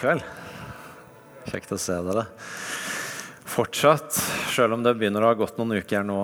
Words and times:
Kveld. 0.00 0.22
Kjekt 1.50 1.72
å 1.74 1.76
se 1.76 1.92
dere. 2.06 2.22
Fortsatt, 3.50 4.14
selv 4.54 4.78
om 4.78 4.84
det 4.84 4.94
begynner 4.96 5.26
å 5.26 5.28
ha 5.28 5.36
gått 5.36 5.58
noen 5.58 5.74
uker 5.82 6.06
nå, 6.06 6.22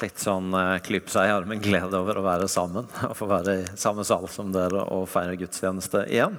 litt 0.00 0.22
sånn 0.22 0.54
eh, 0.56 0.78
klype 0.86 1.12
seg 1.12 1.28
i 1.28 1.34
armen, 1.34 1.60
glede 1.60 1.98
over 1.98 2.16
å 2.16 2.24
være 2.24 2.46
sammen. 2.48 2.88
Og 3.10 3.12
få 3.18 3.28
være 3.28 3.58
i 3.58 3.66
samme 3.76 4.06
sal 4.08 4.24
som 4.32 4.54
dere 4.54 4.86
og 4.94 5.04
feire 5.12 5.36
gudstjeneste 5.36 6.06
igjen. 6.08 6.38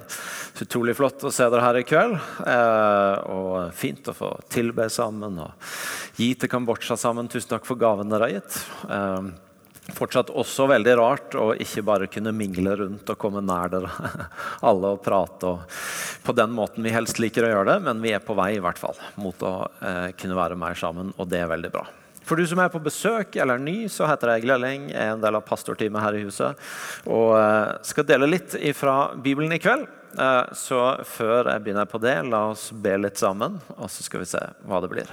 Så 0.55 0.65
utrolig 0.65 0.97
flott 0.97 1.21
å 1.27 1.33
se 1.35 1.45
dere 1.51 1.67
her 1.67 1.81
i 1.83 1.85
kveld. 1.85 2.17
Eh, 2.49 3.29
og 3.29 3.77
fint 3.77 4.09
å 4.09 4.17
få 4.17 4.33
tilbe 4.49 4.89
sammen 4.89 5.37
og 5.45 5.69
gi 6.17 6.33
til 6.33 6.49
Kambodsja 6.49 6.97
sammen. 6.97 7.29
Tusen 7.29 7.53
takk 7.53 7.69
for 7.69 7.77
gaven 7.77 8.09
dere 8.09 8.25
har 8.31 8.37
gitt. 8.39 9.50
Fortsatt 9.89 10.29
også 10.29 10.67
veldig 10.69 10.93
rart 10.99 11.35
å 11.41 11.47
ikke 11.57 11.81
bare 11.85 12.07
kunne 12.11 12.33
mingle 12.37 12.75
rundt 12.83 13.09
og 13.09 13.17
komme 13.19 13.41
nær 13.41 13.71
dere 13.73 13.89
alle 14.69 14.91
og 14.93 15.01
prate 15.01 15.49
og 15.49 15.79
på 16.21 16.35
den 16.37 16.53
måten 16.53 16.85
vi 16.85 16.93
helst 16.93 17.17
liker 17.17 17.47
å 17.47 17.49
gjøre 17.49 17.71
det, 17.71 17.79
men 17.87 18.03
vi 18.03 18.11
er 18.13 18.21
på 18.21 18.35
vei 18.37 18.51
i 18.59 18.61
hvert 18.61 18.77
fall 18.77 18.99
mot 19.17 19.41
å 19.41 19.55
eh, 19.81 20.11
kunne 20.13 20.37
være 20.37 20.59
mer 20.59 20.77
sammen, 20.77 21.09
og 21.17 21.31
det 21.31 21.41
er 21.41 21.49
veldig 21.49 21.73
bra. 21.73 21.87
For 22.21 22.37
du 22.37 22.45
som 22.45 22.61
er 22.61 22.69
på 22.69 22.83
besøk 22.83 23.33
eller 23.41 23.57
er 23.57 23.65
ny, 23.65 23.87
så 23.89 24.05
heter 24.05 24.35
jeg 24.35 24.45
Glelling, 24.45 24.91
er 24.93 25.15
en 25.15 25.23
del 25.23 25.39
av 25.39 25.47
pastorteamet 25.47 26.05
her 26.05 26.19
i 26.19 26.21
huset 26.27 26.69
og 27.09 27.33
eh, 27.39 27.73
skal 27.89 28.07
dele 28.07 28.29
litt 28.29 28.53
fra 28.77 29.15
Bibelen 29.17 29.57
i 29.57 29.59
kveld. 29.63 29.89
Eh, 30.13 30.53
så 30.61 30.83
før 31.09 31.49
jeg 31.55 31.65
begynner 31.65 31.89
på 31.89 32.01
det, 32.05 32.19
la 32.29 32.45
oss 32.53 32.69
be 32.71 32.95
litt 33.01 33.17
sammen, 33.17 33.57
og 33.79 33.89
så 33.89 34.05
skal 34.05 34.21
vi 34.21 34.31
se 34.35 34.45
hva 34.69 34.85
det 34.85 34.93
blir. 34.93 35.11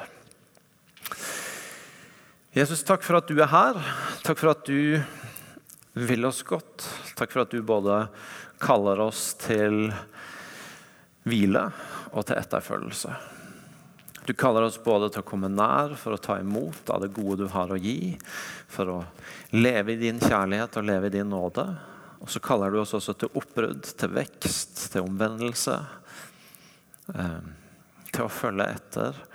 Jesus, 2.59 2.81
takk 2.83 3.05
for 3.07 3.21
at 3.21 3.29
du 3.31 3.39
er 3.39 3.51
her. 3.53 3.77
Takk 4.27 4.41
for 4.41 4.51
at 4.51 4.65
du 4.67 4.99
vil 5.95 6.27
oss 6.27 6.41
godt. 6.43 6.83
Takk 7.15 7.31
for 7.31 7.45
at 7.45 7.53
du 7.55 7.61
både 7.63 8.01
kaller 8.59 8.99
oss 9.05 9.37
til 9.39 9.93
hvile 11.29 11.63
og 12.11 12.27
til 12.27 12.41
etterfølgelse. 12.41 13.13
Du 14.27 14.35
kaller 14.35 14.67
oss 14.67 14.81
både 14.83 15.07
til 15.13 15.23
å 15.23 15.29
komme 15.29 15.53
nær 15.53 15.95
for 16.01 16.17
å 16.17 16.21
ta 16.25 16.41
imot 16.43 16.91
av 16.91 17.05
det 17.05 17.13
gode 17.15 17.45
du 17.45 17.47
har 17.53 17.71
å 17.71 17.79
gi, 17.79 18.17
for 18.67 18.91
å 18.91 18.99
leve 19.55 19.95
i 19.95 20.03
din 20.03 20.19
kjærlighet 20.19 20.81
og 20.83 20.91
leve 20.91 21.13
i 21.13 21.15
din 21.15 21.31
nåde. 21.31 21.69
Og 22.19 22.27
så 22.27 22.43
kaller 22.43 22.75
du 22.75 22.83
oss 22.83 22.97
også 22.99 23.15
til 23.23 23.39
oppbrudd, 23.39 23.87
til 23.87 24.17
vekst, 24.19 24.89
til 24.97 25.07
omvendelse. 25.07 25.79
Eh, 27.15 27.41
til 28.11 28.27
å 28.27 28.33
følge 28.43 28.73
etter 28.75 29.27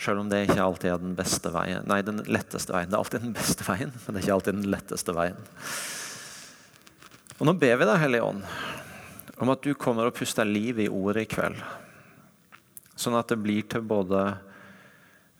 selv 0.00 0.22
om 0.22 0.28
det 0.32 0.46
ikke 0.46 0.62
alltid 0.64 0.90
er 0.94 1.00
den 1.02 1.16
beste 1.18 1.52
veien. 1.52 1.84
Nei, 1.88 2.00
den 2.06 2.22
letteste 2.24 2.72
veien. 2.72 2.88
Det 2.88 2.96
er 2.96 3.02
alltid 3.02 3.24
den 3.26 3.34
beste 3.36 3.66
veien, 3.66 3.92
men 3.92 4.14
det 4.14 4.20
er 4.20 4.24
ikke 4.24 4.36
alltid 4.38 4.56
den 4.56 4.70
letteste 4.72 5.16
veien. 5.16 5.42
Og 7.40 7.48
Nå 7.48 7.54
ber 7.60 7.76
vi 7.80 7.88
deg, 7.88 8.00
Hellige 8.00 8.24
Ånd, 8.24 8.46
om 9.40 9.52
at 9.52 9.62
du 9.64 9.74
kommer 9.76 10.08
og 10.08 10.16
puster 10.16 10.48
liv 10.48 10.80
i 10.80 10.88
ordet 10.88 11.26
i 11.26 11.30
kveld. 11.30 11.60
Sånn 13.00 13.16
at 13.16 13.28
det 13.32 13.40
blir 13.40 13.64
til 13.68 13.84
både 13.84 14.24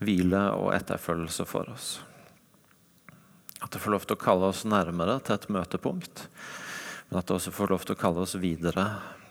hvile 0.01 0.47
og 0.57 0.73
etterfølgelse 0.77 1.45
for 1.49 1.73
oss. 1.73 1.89
At 3.61 3.73
det 3.73 3.81
får 3.81 3.97
lov 3.97 4.07
til 4.09 4.17
å 4.17 4.25
kalle 4.25 4.49
oss 4.49 4.65
nærmere 4.69 5.19
til 5.25 5.37
et 5.37 5.51
møtepunkt, 5.53 6.25
men 7.09 7.21
at 7.21 7.29
det 7.29 7.37
også 7.37 7.53
får 7.53 7.75
lov 7.75 7.85
til 7.85 7.97
å 7.97 8.01
kalle 8.01 8.25
oss 8.25 8.37
videre 8.41 8.87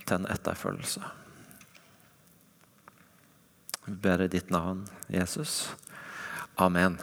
til 0.05 0.19
en 0.19 0.30
etterfølgelse. 0.30 1.19
Vi 3.90 3.95
ber 3.95 4.22
i 4.22 4.28
ditt 4.28 4.50
navn, 4.50 4.84
Jesus. 5.08 5.72
Amen. 6.55 7.00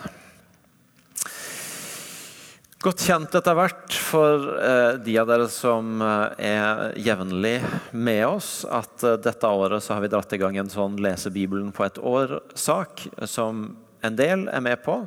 Godt 2.79 3.03
kjent 3.03 3.33
etter 3.35 3.57
hvert 3.59 3.97
for 3.99 4.45
eh, 4.63 4.93
de 5.03 5.17
av 5.19 5.27
dere 5.27 5.49
som 5.51 5.99
eh, 6.05 6.45
er 6.47 6.93
jevnlig 7.03 7.57
med 7.91 8.21
oss, 8.29 8.51
at 8.71 9.03
eh, 9.03 9.17
dette 9.19 9.51
året 9.51 9.83
så 9.83 9.97
har 9.97 10.05
vi 10.05 10.11
dratt 10.13 10.37
i 10.37 10.39
gang 10.39 10.61
en 10.63 10.71
sånn 10.71 10.95
Lese 11.03 11.33
Bibelen 11.35 11.73
på 11.75 11.89
et 11.89 11.99
år-sak 11.99 13.09
som 13.27 13.65
en 14.07 14.19
del 14.21 14.45
er 14.47 14.63
med 14.63 14.79
på. 14.85 15.01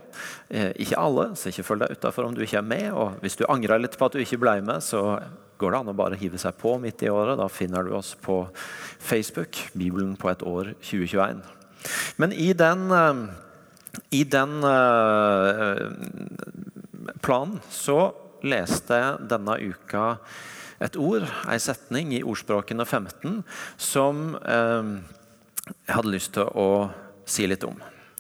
Ikke 0.52 1.00
alle, 1.00 1.30
så 1.40 1.48
ikke 1.48 1.64
følg 1.64 1.86
deg 1.86 1.94
utafor 1.96 2.28
om 2.28 2.36
du 2.36 2.42
ikke 2.44 2.60
er 2.60 2.68
med. 2.74 2.90
Og 2.92 3.22
hvis 3.24 3.40
du 3.40 3.46
angrer 3.48 3.80
litt 3.80 3.96
på 3.96 4.10
at 4.10 4.18
du 4.18 4.20
ikke 4.20 4.42
ble 4.42 4.58
med, 4.68 4.84
så 4.84 5.22
går 5.62 5.72
det 5.72 5.80
an 5.80 5.94
å 5.94 5.96
bare 5.96 6.20
hive 6.20 6.42
seg 6.42 6.60
på 6.60 6.76
midt 6.84 7.06
i 7.08 7.14
året. 7.14 7.40
Da 7.40 7.48
finner 7.48 7.88
du 7.88 7.96
oss 7.96 8.12
på 8.20 8.42
Facebook, 8.98 9.62
Bibelen 9.72 10.18
på 10.20 10.34
et 10.34 10.44
år 10.44 10.74
2021. 10.82 11.40
Men 12.18 12.34
i 12.34 12.54
den, 12.54 12.92
eh, 12.92 13.22
i 14.10 14.24
den 14.24 14.64
eh, 14.64 15.86
planen 17.22 17.60
så 17.72 18.00
leste 18.44 19.00
jeg 19.00 19.30
denne 19.32 19.58
uka 19.60 20.18
et 20.80 20.96
ord, 20.96 21.26
ei 21.52 21.60
setning 21.60 22.14
i 22.16 22.24
Ordspråkene 22.24 22.86
15, 22.88 23.42
som 23.76 24.36
eh, 24.40 24.92
jeg 25.70 25.96
hadde 25.96 26.14
lyst 26.14 26.34
til 26.38 26.48
å 26.56 26.70
si 27.30 27.48
litt 27.50 27.66
om. 27.68 27.76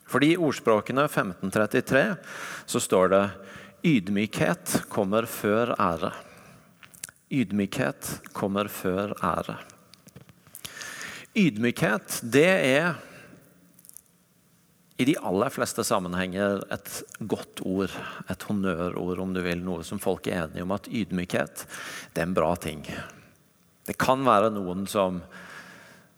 Fordi 0.09 0.33
i 0.33 0.39
Ordspråkene 0.41 1.05
1533 1.07 2.03
så 2.69 2.81
står 2.81 3.11
det 3.13 3.23
ydmykhet 3.85 4.81
kommer 4.91 5.27
før 5.29 5.75
ære. 5.79 6.11
Ydmykhet 7.29 8.33
kommer 8.33 8.67
før 8.73 9.13
ære. 9.21 9.59
Ydmykhet, 11.37 12.19
det 12.25 12.49
er 12.49 12.97
i 14.99 15.05
de 15.07 15.15
aller 15.23 15.47
fleste 15.49 15.83
sammenhenger 15.87 16.59
et 16.75 16.89
godt 17.31 17.61
ord, 17.63 17.93
et 18.27 18.41
honnørord 18.49 19.21
om 19.23 19.31
du 19.31 19.39
vil, 19.45 19.61
noe 19.63 19.85
som 19.87 20.01
folk 20.03 20.25
er 20.27 20.41
enige 20.41 20.65
om 20.65 20.73
at 20.75 20.89
ydmykhet 20.91 21.61
det 22.11 22.19
er 22.19 22.25
en 22.27 22.35
bra 22.35 22.49
ting. 22.59 22.81
Det 23.87 23.95
kan 23.95 24.25
være 24.27 24.49
noen 24.51 24.83
som 24.91 25.21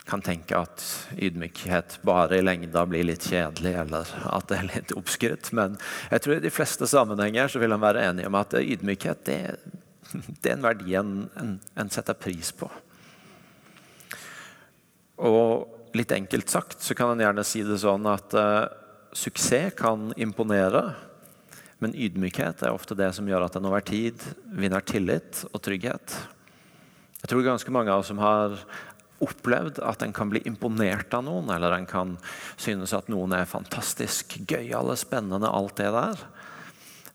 kan 0.09 0.23
tenke 0.25 0.57
at 0.57 0.81
ydmykhet 1.13 1.99
bare 2.09 2.39
i 2.39 2.41
lengda 2.41 2.87
blir 2.89 3.05
litt 3.05 3.27
kjedelig, 3.29 3.75
eller 3.83 4.09
at 4.31 4.49
det 4.49 4.57
er 4.57 4.71
litt 4.71 4.93
oppskrytt, 4.97 5.51
men 5.53 5.77
jeg 6.09 6.23
tror 6.25 6.39
i 6.39 6.45
de 6.47 6.51
fleste 6.53 6.89
sammenhenger 6.89 7.53
så 7.53 7.61
vil 7.61 7.77
en 7.77 7.83
være 7.83 8.07
enig 8.09 8.25
om 8.25 8.39
at 8.39 8.55
ydmykhet 8.57 9.21
det, 9.29 9.37
det 10.41 10.55
er 10.55 10.57
en 10.57 10.65
verdi 10.65 10.97
en, 10.97 11.13
en, 11.37 11.53
en 11.77 11.93
setter 11.93 12.17
pris 12.17 12.49
på. 12.57 12.71
Og 15.21 15.80
litt 15.97 16.11
enkelt 16.15 16.49
sagt 16.49 16.83
så 16.83 16.95
kan 16.97 17.13
en 17.13 17.23
gjerne 17.23 17.43
si 17.47 17.63
det 17.65 17.79
sånn 17.81 18.05
at 18.09 18.35
uh, 18.37 18.67
suksess 19.13 19.75
kan 19.77 20.11
imponere, 20.19 20.93
men 21.81 21.95
ydmykhet 21.97 22.61
er 22.63 22.75
ofte 22.75 22.95
det 22.97 23.09
som 23.17 23.27
gjør 23.27 23.47
at 23.47 23.57
en 23.57 23.67
over 23.67 23.83
tid 23.85 24.21
vinner 24.53 24.83
tillit 24.85 25.43
og 25.49 25.59
trygghet. 25.65 26.15
Jeg 27.21 27.31
tror 27.31 27.45
ganske 27.45 27.73
mange 27.73 27.93
av 27.93 28.03
oss 28.03 28.11
som 28.11 28.21
har 28.21 28.55
opplevd 29.21 29.81
at 29.85 30.01
en 30.05 30.13
kan 30.13 30.29
bli 30.31 30.41
imponert 30.49 31.13
av 31.13 31.25
noen, 31.25 31.49
eller 31.53 31.75
en 31.75 31.89
kan 31.89 32.15
synes 32.57 32.93
at 32.97 33.09
noen 33.11 33.35
er 33.37 33.49
fantastisk 33.49 34.39
gøyale, 34.49 34.95
spennende, 34.97 35.49
alt 35.49 35.77
det 35.77 35.91
der. 35.93 36.23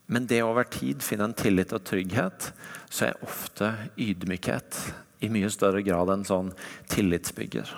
Men 0.06 0.28
det 0.30 0.44
over 0.46 0.68
tid 0.70 1.02
finne 1.02 1.26
en 1.26 1.34
tillit 1.34 1.74
og 1.74 1.82
trygghet, 1.86 2.52
så 2.90 3.08
er 3.08 3.26
ofte 3.26 3.72
ydmykhet 3.98 4.78
i 5.26 5.30
mye 5.32 5.50
større 5.50 5.82
grad 5.82 6.12
en 6.12 6.26
sånn 6.26 6.52
tillitsbygger 6.92 7.74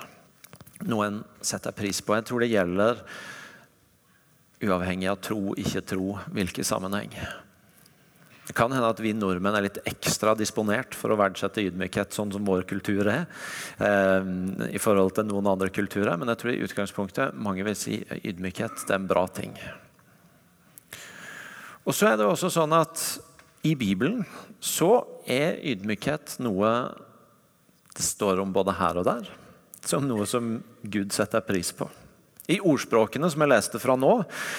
noe 0.87 1.09
en 1.09 1.19
setter 1.43 1.75
pris 1.75 1.99
på. 2.01 2.15
Jeg 2.15 2.27
tror 2.29 2.43
det 2.43 2.53
gjelder 2.53 3.03
uavhengig 4.63 5.07
av 5.11 5.19
tro, 5.23 5.53
ikke 5.59 5.83
tro, 5.87 6.17
hvilken 6.35 6.67
sammenheng. 6.67 7.13
Det 8.49 8.55
kan 8.57 8.73
hende 8.73 8.87
at 8.89 8.99
vi 9.03 9.11
nordmenn 9.13 9.53
er 9.59 9.67
litt 9.67 9.77
ekstra 9.87 10.33
disponert 10.33 10.95
for 10.97 11.13
å 11.13 11.17
verdsette 11.19 11.61
ydmykhet, 11.67 12.15
sånn 12.15 12.31
som 12.33 12.47
vår 12.47 12.63
kultur 12.69 13.05
er, 13.05 13.27
eh, 13.77 14.29
i 14.73 14.81
forhold 14.81 15.13
til 15.15 15.27
noen 15.29 15.51
andre 15.51 15.69
kulturer. 15.69 16.17
Men 16.17 16.31
jeg 16.33 16.41
tror 16.41 16.53
i 16.55 16.63
utgangspunktet 16.65 17.37
mange 17.37 17.63
vil 17.63 17.77
si 17.77 17.99
ydmykhet 18.01 18.87
det 18.87 18.95
er 18.95 18.99
en 18.99 19.07
bra 19.07 19.27
ting. 19.27 19.53
Og 21.85 21.93
så 21.93 22.09
er 22.09 22.17
det 22.17 22.25
også 22.25 22.49
sånn 22.49 22.73
at 22.73 23.19
i 23.63 23.75
Bibelen 23.75 24.25
så 24.59 25.05
er 25.27 25.61
ydmykhet 25.61 26.39
noe 26.39 26.95
det 27.95 28.05
står 28.05 28.39
om 28.41 28.51
både 28.53 28.73
her 28.79 28.97
og 28.97 29.05
der 29.05 29.29
som 29.85 30.07
noe 30.07 30.25
som 30.29 30.57
Gud 30.81 31.13
setter 31.15 31.43
pris 31.45 31.71
på. 31.75 31.87
I 32.49 32.59
ordspråkene 32.65 33.29
som 33.29 33.43
jeg 33.43 33.51
leste 33.51 33.81
fra 33.81 33.95
nå, 33.99 34.13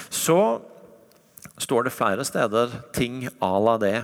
så 0.08 0.60
står 1.60 1.86
det 1.86 1.94
flere 1.94 2.24
steder 2.26 2.76
ting 2.94 3.24
à 3.42 3.52
la 3.62 3.76
det 3.80 3.96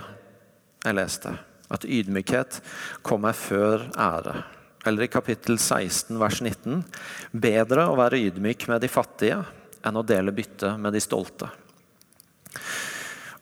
jeg 0.86 0.96
leste. 0.96 1.32
At 1.72 1.86
ydmykhet 1.86 2.60
kommer 3.06 3.36
før 3.36 3.88
ære. 3.98 4.42
Eller 4.86 5.06
i 5.06 5.10
kapittel 5.10 5.58
16 5.58 6.14
vers 6.20 6.40
19.: 6.42 6.84
Bedre 7.32 7.88
å 7.90 7.96
være 7.98 8.20
ydmyk 8.28 8.69
med 8.70 8.84
de 8.84 8.90
fattige 8.90 9.40
enn 9.86 9.98
å 9.98 10.06
dele 10.06 10.34
bytte 10.34 10.76
med 10.78 10.94
de 10.94 11.02
stolte. 11.02 11.48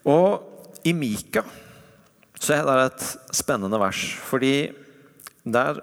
Og 0.09 0.85
i 0.85 0.93
Mika 0.93 1.45
så 2.37 2.57
er 2.57 2.65
det 2.67 2.75
et 2.85 3.05
spennende 3.33 3.79
vers, 3.81 4.01
fordi 4.25 4.69
der 5.45 5.79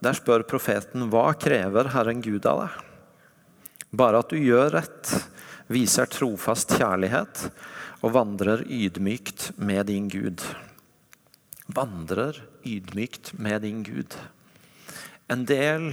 der 0.00 0.16
spør 0.16 0.46
profeten 0.48 1.08
hva 1.12 1.30
krever 1.38 1.92
Herren 1.94 2.22
Gud 2.24 2.48
av 2.48 2.64
deg? 2.64 2.78
Bare 3.90 4.22
at 4.22 4.30
du 4.30 4.38
gjør 4.38 4.70
rett, 4.76 5.12
viser 5.70 6.08
trofast 6.10 6.76
kjærlighet 6.78 7.48
og 8.00 8.14
vandrer 8.14 8.62
ydmykt 8.64 9.50
med 9.60 9.88
din 9.90 10.08
Gud. 10.10 10.44
Vandrer 11.70 12.38
ydmykt 12.66 13.34
med 13.38 13.62
din 13.66 13.82
Gud. 13.86 14.14
En 15.30 15.44
del 15.46 15.92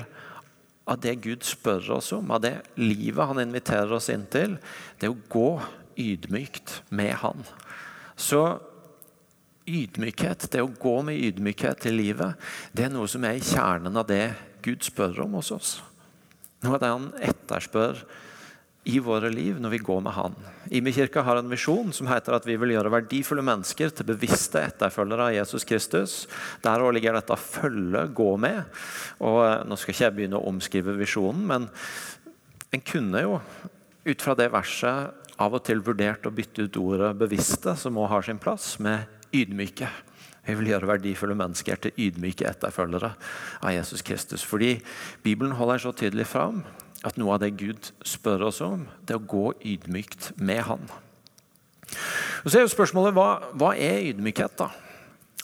av 0.88 1.02
det 1.04 1.18
Gud 1.26 1.44
spør 1.46 1.98
oss 1.98 2.14
om, 2.16 2.32
av 2.32 2.42
det 2.46 2.56
livet 2.80 3.28
han 3.28 3.42
inviterer 3.44 3.92
oss 3.98 4.08
inn 4.14 4.26
til, 4.32 4.56
det 4.98 5.10
er 5.10 5.14
å 5.14 5.28
gå 5.30 5.50
ydmykt 6.00 6.82
med 6.96 7.18
han. 7.24 7.44
Så 8.16 8.60
ydmykhet, 9.68 10.48
det 10.54 10.64
å 10.64 10.72
gå 10.72 10.96
med 11.06 11.20
ydmykhet 11.20 11.90
i 11.90 11.94
livet, 11.94 12.40
det 12.72 12.88
er 12.88 12.94
noe 12.94 13.10
som 13.12 13.26
er 13.28 13.38
i 13.38 13.44
kjernen 13.44 14.00
av 14.00 14.08
det 14.10 14.32
Gud 14.66 14.86
spør 14.86 15.26
om 15.26 15.38
hos 15.40 15.52
oss. 15.56 15.74
Noe 16.64 16.78
av 16.78 16.82
det 16.82 16.94
han 16.94 17.12
etterspør 17.22 18.02
i 18.88 19.00
våre 19.04 19.30
liv 19.34 19.58
når 19.60 19.74
vi 19.76 19.80
går 19.84 20.00
med 20.04 20.16
Han. 20.16 20.36
Imi-kirka 20.72 21.22
har 21.28 21.42
en 21.42 21.52
visjon 21.52 21.92
som 21.96 22.08
heter 22.08 22.38
at 22.38 22.46
vi 22.48 22.56
vil 22.60 22.72
gjøre 22.72 22.94
verdifulle 22.94 23.44
mennesker 23.44 23.92
til 23.92 24.08
bevisste 24.08 24.62
etterfølgere 24.64 25.26
av 25.28 25.36
Jesus 25.36 25.68
Kristus. 25.68 26.14
Der 26.64 26.86
ligger 26.92 27.14
dette 27.14 27.36
'følge', 27.36 28.14
'gå 28.14 28.38
med'. 28.40 28.64
Og 29.20 29.40
eh, 29.44 29.64
Nå 29.68 29.76
skal 29.76 29.94
ikke 29.94 30.04
jeg 30.06 30.16
begynne 30.16 30.40
å 30.40 30.48
omskrive 30.48 30.96
visjonen, 30.96 31.48
men 31.48 31.70
en 32.72 32.82
kunne 32.82 33.22
jo 33.22 33.42
ut 34.06 34.22
fra 34.22 34.36
det 34.36 34.52
verset 34.52 35.12
av 35.38 35.54
og 35.54 35.64
til 35.64 35.84
vurdert 35.84 36.26
å 36.26 36.32
bytte 36.32 36.64
ut 36.64 36.78
ordet 36.78 37.18
'bevisste', 37.18 37.76
som 37.76 37.98
òg 37.98 38.08
har 38.08 38.22
sin 38.22 38.40
plass, 38.40 38.80
med 38.80 39.17
'ydmyke'. 39.34 39.90
Vi 40.48 40.56
vil 40.56 40.70
gjøre 40.72 40.88
verdifulle 40.88 41.36
mennesker 41.36 41.76
til 41.76 41.92
ydmyke 42.00 42.48
etterfølgere 42.48 43.14
av 43.62 43.74
Jesus 43.76 44.02
Kristus. 44.02 44.46
Fordi 44.46 44.78
Bibelen 45.24 45.52
holder 45.52 45.78
så 45.78 45.92
tydelig 45.92 46.28
fram 46.28 46.64
at 47.04 47.18
noe 47.20 47.36
av 47.36 47.44
det 47.44 47.58
Gud 47.60 47.92
spør 48.06 48.48
oss 48.48 48.62
om, 48.62 48.88
det 49.04 49.16
er 49.16 49.20
å 49.20 49.28
gå 49.28 49.52
ydmykt 49.66 50.32
med 50.40 50.64
Han. 50.70 50.88
Og 52.44 52.52
så 52.52 52.60
er 52.60 52.66
jo 52.66 52.72
spørsmålet 52.72 53.16
hva, 53.16 53.28
hva 53.60 53.74
er 53.76 54.08
ydmykhet, 54.12 54.58
da? 54.60 54.70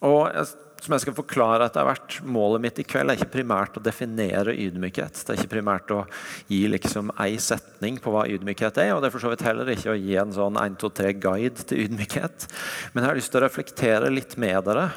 Og 0.03 0.31
jeg, 0.33 0.47
som 0.83 0.91
jeg 0.91 1.05
skal 1.05 1.15
forklare 1.15 1.67
etter 1.69 1.85
hvert, 1.87 2.17
Målet 2.27 2.63
mitt 2.65 2.79
i 2.81 2.83
kveld 2.83 3.11
er 3.11 3.19
ikke 3.19 3.37
primært 3.37 3.77
å 3.79 3.83
definere 3.83 4.55
ydmykhet. 4.59 5.21
Det 5.23 5.31
er 5.31 5.39
ikke 5.39 5.53
primært 5.55 5.93
å 5.95 6.01
gi 6.49 6.59
liksom 6.67 7.13
ei 7.23 7.37
setning 7.39 8.01
på 8.03 8.11
hva 8.11 8.25
ydmykhet 8.27 8.81
er. 8.83 8.91
Og 8.91 8.99
det 8.99 9.07
er 9.07 9.15
for 9.15 9.23
så 9.23 9.31
vidt 9.31 9.45
heller 9.47 9.71
ikke 9.71 9.93
å 9.93 9.99
gi 9.99 10.17
en 10.19 10.35
sånn 10.35 10.59
1, 10.59 10.75
2, 10.83 10.91
3-guide 10.99 11.67
til 11.69 11.85
ydmykhet. 11.85 12.47
Men 12.91 13.05
jeg 13.05 13.13
har 13.13 13.21
lyst 13.21 13.31
til 13.31 13.39
å 13.39 13.45
reflektere 13.45 14.11
litt 14.11 14.35
med 14.41 14.59
dere 14.67 14.89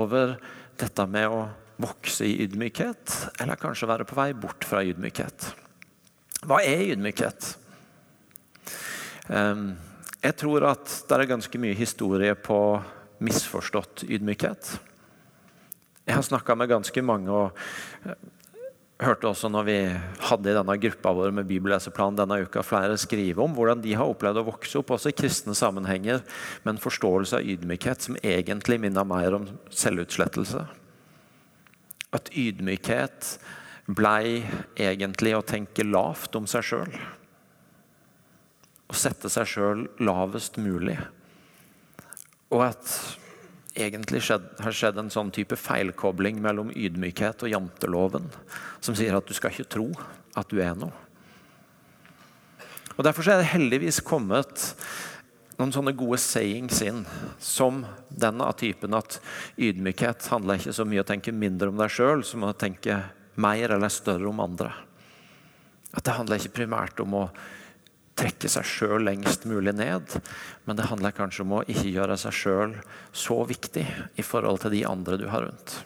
over 0.00 0.38
dette 0.80 1.08
med 1.10 1.28
å 1.28 1.44
vokse 1.80 2.24
i 2.24 2.40
ydmykhet, 2.44 3.16
eller 3.40 3.60
kanskje 3.60 3.88
være 3.88 4.08
på 4.08 4.16
vei 4.16 4.30
bort 4.36 4.64
fra 4.68 4.82
ydmykhet. 4.84 5.50
Hva 6.48 6.60
er 6.64 6.94
ydmykhet? 6.94 7.54
Ehm, 9.32 9.72
jeg 10.20 10.36
tror 10.40 10.70
at 10.72 11.00
det 11.08 11.16
er 11.16 11.30
ganske 11.34 11.60
mye 11.60 11.76
historie 11.76 12.36
på 12.36 12.60
misforstått 13.20 14.06
ydmykhet. 14.08 14.78
Jeg 16.08 16.16
har 16.16 16.26
snakka 16.26 16.56
med 16.58 16.70
ganske 16.70 17.02
mange 17.04 17.30
og 17.30 17.58
eh, 18.08 18.16
hørte 19.00 19.30
også 19.30 19.48
når 19.52 19.66
vi 19.68 19.76
hadde 20.28 20.50
i 20.50 20.56
denne 20.56 20.76
gruppa 20.82 21.12
vår 21.16 21.32
med 21.36 21.48
bibelleseplan 21.48 22.18
denne 22.18 22.40
uka, 22.44 22.62
flere 22.66 22.98
skrive 23.00 23.44
om 23.44 23.54
hvordan 23.56 23.80
de 23.84 23.94
har 23.96 24.08
opplevd 24.10 24.42
å 24.42 24.48
vokse 24.50 24.80
opp 24.80 24.92
også 24.96 25.12
i 25.12 25.16
kristne 25.16 25.54
sammenhenger 25.56 26.20
med 26.64 26.74
en 26.74 26.82
forståelse 26.82 27.40
av 27.40 27.48
ydmykhet 27.54 28.08
som 28.08 28.18
egentlig 28.20 28.80
minner 28.82 29.08
mer 29.08 29.38
om 29.38 29.48
selvutslettelse. 29.72 30.66
At 32.16 32.32
ydmykhet 32.34 33.32
blei 33.90 34.42
egentlig 34.78 35.34
å 35.36 35.46
tenke 35.46 35.86
lavt 35.86 36.36
om 36.38 36.46
seg 36.50 36.66
sjøl. 36.66 37.00
Å 38.90 38.98
sette 38.98 39.30
seg 39.30 39.48
sjøl 39.48 39.86
lavest 40.02 40.58
mulig. 40.60 40.98
Og 42.50 42.66
at 42.66 42.94
egentlig 43.82 44.22
skjedd, 44.26 44.46
har 44.62 44.74
skjedd 44.74 44.98
en 45.00 45.12
sånn 45.12 45.32
type 45.34 45.56
feilkobling 45.58 46.40
mellom 46.42 46.72
ydmykhet 46.74 47.44
og 47.46 47.52
janteloven, 47.52 48.28
som 48.80 48.96
sier 48.98 49.16
at 49.16 49.28
du 49.28 49.36
skal 49.36 49.54
ikke 49.54 49.70
tro 49.76 49.88
at 50.38 50.50
du 50.50 50.60
er 50.62 50.76
noe. 50.78 50.94
Og 52.96 53.06
Derfor 53.06 53.30
er 53.32 53.40
det 53.40 53.52
heldigvis 53.54 54.02
kommet 54.04 54.74
noen 55.60 55.72
sånne 55.72 55.92
gode 55.96 56.18
sayings 56.20 56.80
inn, 56.84 57.04
som 57.40 57.82
denne 58.08 58.46
av 58.48 58.58
typen 58.60 58.96
at 58.96 59.18
ydmykhet 59.60 60.28
handler 60.32 60.60
ikke 60.60 60.74
så 60.76 60.86
mye 60.88 61.02
om 61.02 61.06
å 61.06 61.10
tenke 61.12 61.36
mindre 61.36 61.72
om 61.72 61.80
deg 61.80 61.92
sjøl 61.92 62.24
som 62.24 62.44
å 62.48 62.56
tenke 62.56 62.98
mer 63.40 63.76
eller 63.76 63.92
større 63.92 64.28
om 64.28 64.40
andre. 64.44 64.72
At 65.96 66.06
det 66.06 66.16
handler 66.16 66.40
ikke 66.40 66.60
primært 66.60 67.00
om 67.02 67.16
å 67.18 67.24
trekke 68.20 68.50
seg 68.52 68.66
sjøl 68.68 69.04
lengst 69.06 69.46
mulig 69.48 69.72
ned, 69.78 70.16
men 70.66 70.76
det 70.76 70.88
handler 70.90 71.16
kanskje 71.16 71.44
om 71.46 71.56
å 71.58 71.64
ikke 71.64 71.88
gjøre 71.88 72.18
seg 72.20 72.36
sjøl 72.36 72.76
så 73.16 73.38
viktig 73.48 73.86
i 74.20 74.24
forhold 74.26 74.62
til 74.64 74.74
de 74.76 74.84
andre 74.88 75.18
du 75.20 75.26
har 75.32 75.46
rundt. 75.48 75.78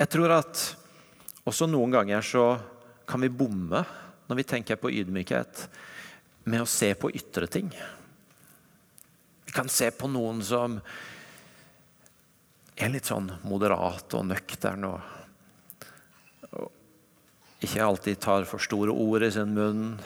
Jeg 0.00 0.10
tror 0.10 0.34
at 0.40 0.64
også 1.46 1.68
noen 1.70 1.94
ganger 1.94 2.24
så 2.24 2.44
kan 3.08 3.22
vi 3.22 3.32
bomme 3.32 3.84
når 4.30 4.38
vi 4.38 4.46
tenker 4.46 4.78
på 4.78 4.92
ydmykhet, 4.94 5.64
med 6.46 6.62
å 6.62 6.68
se 6.70 6.92
på 6.94 7.10
ytre 7.10 7.48
ting. 7.50 7.66
Vi 9.44 9.52
kan 9.52 9.68
se 9.68 9.90
på 9.90 10.06
noen 10.08 10.38
som 10.46 10.78
er 12.78 12.92
litt 12.94 13.10
sånn 13.10 13.26
moderat 13.42 14.14
og 14.16 14.28
nøktern 14.30 14.86
og 14.88 15.19
ikke 17.60 17.84
alltid 17.84 18.20
tar 18.24 18.46
for 18.48 18.62
store 18.62 18.92
ord 18.92 19.24
i 19.26 19.30
sin 19.34 19.52
munn. 19.56 19.98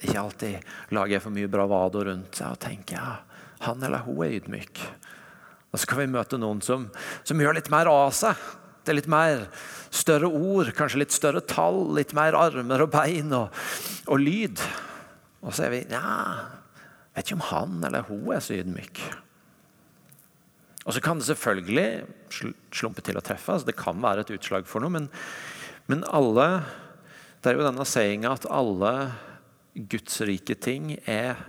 Ikke 0.00 0.20
alltid 0.22 0.72
lager 0.96 1.20
for 1.20 1.34
mye 1.34 1.50
bravado 1.52 2.06
rundt 2.08 2.38
seg 2.38 2.54
og 2.54 2.62
tenker 2.62 2.96
ja, 2.96 3.18
han 3.66 3.84
eller 3.84 4.04
hun 4.06 4.24
er 4.24 4.38
ydmyk. 4.38 4.80
Og 5.72 5.80
så 5.80 5.88
kan 5.88 6.00
vi 6.00 6.10
møte 6.12 6.40
noen 6.40 6.62
som, 6.64 6.88
som 7.24 7.40
gjør 7.40 7.56
litt 7.58 7.70
mer 7.72 7.90
av 7.90 8.10
seg. 8.16 8.40
Det 8.82 8.92
er 8.92 8.98
litt 8.98 9.12
mer 9.12 9.44
større 9.94 10.26
ord, 10.26 10.72
kanskje 10.74 11.04
litt 11.04 11.14
større 11.14 11.44
tall, 11.46 11.84
litt 11.96 12.16
mer 12.16 12.36
armer 12.36 12.82
og 12.84 12.90
bein 12.92 13.30
og, 13.36 13.52
og 14.08 14.20
lyd. 14.20 14.62
Og 15.44 15.52
så 15.54 15.66
er 15.66 15.74
vi 15.74 15.82
ja, 15.92 16.16
vet 17.12 17.28
ikke 17.28 17.38
om 17.38 17.48
han 17.52 17.76
eller 17.88 18.08
hun 18.08 18.32
er 18.34 18.42
så 18.42 18.56
ydmyk. 18.56 19.02
Og 20.82 20.96
så 20.96 21.02
kan 21.04 21.20
det 21.20 21.28
selvfølgelig 21.28 21.88
slumpe 22.74 23.04
til 23.06 23.20
å 23.20 23.22
treffe. 23.24 23.54
Altså 23.54 23.68
det 23.68 23.78
kan 23.78 24.00
være 24.02 24.24
et 24.24 24.32
utslag 24.34 24.66
for 24.66 24.82
noe. 24.82 24.90
Men, 24.96 25.10
men 25.86 26.02
alle 26.10 26.48
det 27.42 27.50
er 27.50 27.58
jo 27.58 27.66
denne 27.66 27.86
sayinga 27.88 28.36
at 28.36 28.46
alle 28.54 28.92
gudsrike 29.74 30.54
ting 30.62 30.92
er 31.10 31.40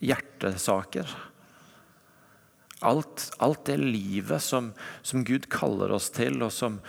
hjertesaker. 0.00 1.10
Alt, 2.82 3.28
alt 3.38 3.66
det 3.68 3.76
livet 3.78 4.42
som, 4.42 4.72
som, 5.04 5.22
Gud 5.26 5.46
kaller 5.52 5.92
oss 5.94 6.08
til, 6.14 6.40
og 6.42 6.50
som, 6.54 6.80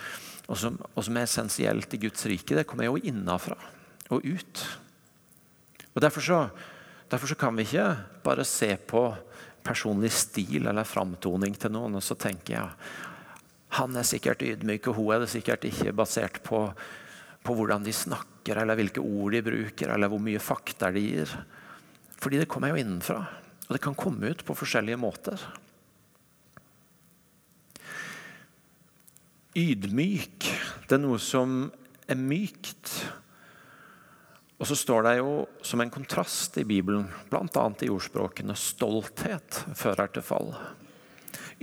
og, 0.48 0.56
som, 0.58 0.80
og 0.94 1.04
som, 1.04 1.18
er 1.20 1.28
essensielt 1.28 1.94
i 1.94 2.00
Guds 2.06 2.24
rike, 2.30 2.56
det 2.56 2.66
kommer 2.70 2.88
jo 2.88 2.96
innafra 2.98 3.58
og 4.08 4.24
ut. 4.24 4.64
Og 5.92 6.02
derfor 6.02 6.24
så, 6.24 6.40
derfor 7.12 7.30
så 7.30 7.38
kan 7.38 7.54
vi 7.60 7.68
ikke 7.68 7.90
bare 8.24 8.48
se 8.48 8.72
på 8.88 9.06
personlig 9.64 10.10
stil 10.16 10.66
eller 10.66 10.88
framtoning 10.88 11.54
til 11.60 11.76
noen 11.76 12.00
og 12.00 12.04
så 12.04 12.16
tenker 12.20 12.56
jeg 12.56 12.72
han 13.74 13.96
er 13.98 14.06
sikkert 14.06 14.42
ydmyk, 14.46 14.86
og 14.86 14.98
hun 15.00 15.14
er 15.14 15.24
det 15.24 15.32
sikkert 15.32 15.64
ikke, 15.66 15.94
basert 15.98 16.36
på 16.46 16.68
på 17.44 17.56
hvordan 17.56 17.84
de 17.84 17.92
snakker, 17.92 18.60
eller 18.60 18.78
hvilke 18.78 19.02
ord 19.04 19.34
de 19.34 19.42
bruker, 19.44 19.92
eller 19.92 20.10
hvor 20.10 20.22
mye 20.22 20.40
fakta 20.42 20.90
de 20.94 21.02
gir. 21.04 21.34
Fordi 22.20 22.40
det 22.40 22.48
kommer 22.50 22.72
jo 22.72 22.80
innenfra. 22.80 23.20
Og 23.66 23.76
det 23.76 23.82
kan 23.84 23.96
komme 23.96 24.32
ut 24.32 24.44
på 24.44 24.56
forskjellige 24.56 25.00
måter. 25.00 25.40
Ydmyk, 29.54 30.48
det 30.88 30.96
er 30.96 31.02
noe 31.04 31.20
som 31.22 31.68
er 32.10 32.18
mykt. 32.18 32.94
Og 34.58 34.68
så 34.70 34.76
står 34.78 35.04
det 35.06 35.14
jo 35.20 35.34
som 35.66 35.82
en 35.84 35.92
kontrast 35.92 36.56
i 36.58 36.66
Bibelen, 36.66 37.06
bl.a. 37.30 37.66
i 37.84 37.92
ordspråkene, 37.92 38.56
stolthet 38.58 39.60
fører 39.76 40.10
til 40.14 40.24
fall. 40.24 40.52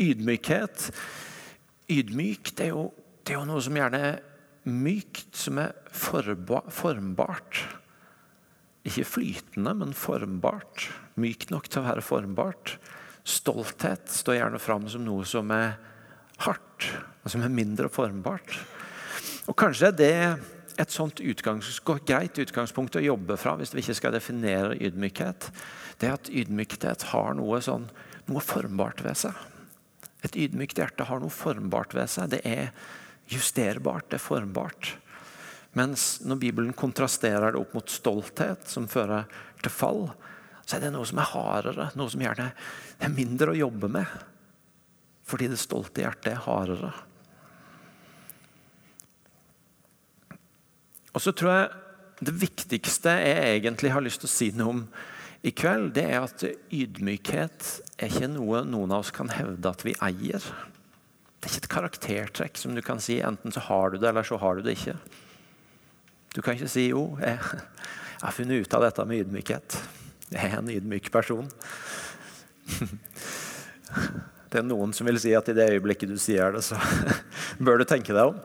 Ydmykhet 0.02 0.92
Ydmyk 1.92 2.54
det 2.56 2.70
er, 2.70 2.76
jo, 2.76 2.86
det 3.26 3.34
er 3.34 3.42
jo 3.42 3.48
noe 3.50 3.64
som 3.64 3.76
gjerne 3.76 4.04
mykt, 4.68 5.36
som 5.38 5.60
er 5.62 5.76
formbart. 5.92 7.62
Ikke 8.88 9.06
flytende, 9.06 9.74
men 9.78 9.94
formbart. 9.98 10.90
Mykt 11.22 11.54
nok 11.54 11.70
til 11.70 11.82
å 11.82 11.88
være 11.90 12.06
formbart. 12.06 12.78
Stolthet 13.28 14.10
står 14.10 14.40
gjerne 14.40 14.62
fram 14.62 14.88
som 14.90 15.04
noe 15.06 15.26
som 15.30 15.52
er 15.54 15.76
hardt, 16.42 16.88
og 17.22 17.30
som 17.30 17.44
er 17.46 17.54
mindre 17.54 17.92
formbart. 17.94 18.56
Og 19.50 19.58
Kanskje 19.58 19.92
er 19.92 19.98
det 19.98 20.16
et 20.82 20.94
sånt 20.94 21.20
utgangs, 21.22 21.70
greit 22.08 22.40
utgangspunkt 22.42 22.98
å 22.98 23.04
jobbe 23.04 23.38
fra 23.38 23.54
hvis 23.60 23.76
vi 23.76 23.84
ikke 23.84 23.98
skal 24.00 24.16
definere 24.16 24.78
ydmykhet. 24.80 25.52
Det 26.02 26.10
er 26.10 26.18
at 26.18 26.32
ydmykhet 26.32 27.10
har 27.12 27.36
noe, 27.38 27.62
sånn, 27.62 27.86
noe 28.32 28.42
formbart 28.42 29.04
ved 29.06 29.20
seg. 29.22 29.38
Et 30.26 30.38
ydmykt 30.46 30.80
hjerte 30.82 31.06
har 31.10 31.22
noe 31.22 31.34
formbart 31.34 31.94
ved 31.98 32.10
seg. 32.10 32.32
Det 32.34 32.42
er 32.48 32.72
justerbart, 33.32 34.10
det 34.12 34.20
er 34.20 34.24
formbart. 34.24 34.96
Mens 35.78 36.20
når 36.28 36.40
Bibelen 36.42 36.74
kontrasterer 36.76 37.54
det 37.54 37.62
opp 37.62 37.76
mot 37.78 37.92
stolthet, 37.92 38.68
som 38.68 38.90
fører 38.92 39.30
til 39.64 39.72
fall, 39.74 40.04
så 40.66 40.78
er 40.78 40.86
det 40.86 40.92
noe 40.96 41.08
som 41.08 41.22
er 41.22 41.32
hardere, 41.32 41.88
noe 42.00 42.12
som 42.12 42.22
gjerne 42.24 42.50
er 43.02 43.14
mindre 43.14 43.54
å 43.54 43.62
jobbe 43.62 43.90
med. 43.92 44.20
Fordi 45.28 45.48
det 45.52 45.62
stolte 45.62 46.04
hjertet 46.04 46.34
er 46.34 46.44
hardere. 46.44 46.92
Og 51.12 51.24
så 51.24 51.34
tror 51.36 51.52
jeg 51.56 51.72
det 52.22 52.36
viktigste 52.38 53.16
jeg 53.20 53.58
egentlig 53.58 53.92
har 53.92 54.04
lyst 54.04 54.22
til 54.24 54.30
å 54.30 54.36
si 54.36 54.52
noe 54.56 54.76
om 54.76 54.84
i 55.42 55.50
kveld, 55.58 55.96
det 55.96 56.04
er 56.06 56.20
at 56.22 56.44
ydmykhet 56.46 57.70
er 57.98 58.12
ikke 58.12 58.30
noe 58.30 58.62
noen 58.68 58.92
av 58.94 59.02
oss 59.02 59.14
kan 59.16 59.32
hevde 59.34 59.72
at 59.72 59.82
vi 59.88 59.96
eier. 60.06 60.44
Det 61.42 61.50
er 61.50 61.56
ikke 61.56 61.64
et 61.64 61.74
karaktertrekk 61.74 62.60
som 62.62 62.76
du 62.78 62.84
kan 62.86 63.00
si 63.02 63.18
enten 63.26 63.54
så 63.54 63.64
har 63.66 63.90
du 63.90 63.98
det, 63.98 64.12
eller 64.12 64.26
så 64.28 64.38
har 64.38 64.60
du 64.60 64.62
det 64.66 64.76
ikke. 64.78 64.94
Du 66.36 66.42
kan 66.46 66.54
ikke 66.54 66.70
si 66.70 66.86
jo, 66.92 67.18
jeg, 67.20 67.40
har 68.22 68.36
funnet 68.36 68.62
ut 68.62 68.76
av 68.78 68.86
dette 68.86 69.06
med 69.10 69.24
ydmykhet. 69.26 69.80
Jeg 70.30 70.52
er 70.52 70.60
en 70.60 70.70
ydmyk 70.70 71.10
person. 71.12 71.50
Det 74.52 74.60
er 74.60 74.68
noen 74.68 74.94
som 74.94 75.08
vil 75.08 75.18
si 75.24 75.34
at 75.36 75.48
i 75.48 75.56
det 75.56 75.70
øyeblikket 75.74 76.12
du 76.12 76.18
sier 76.20 76.52
det, 76.52 76.62
så 76.68 76.78
bør 77.66 77.82
du 77.82 77.86
tenke 77.88 78.12
deg 78.12 78.34
om. 78.34 78.40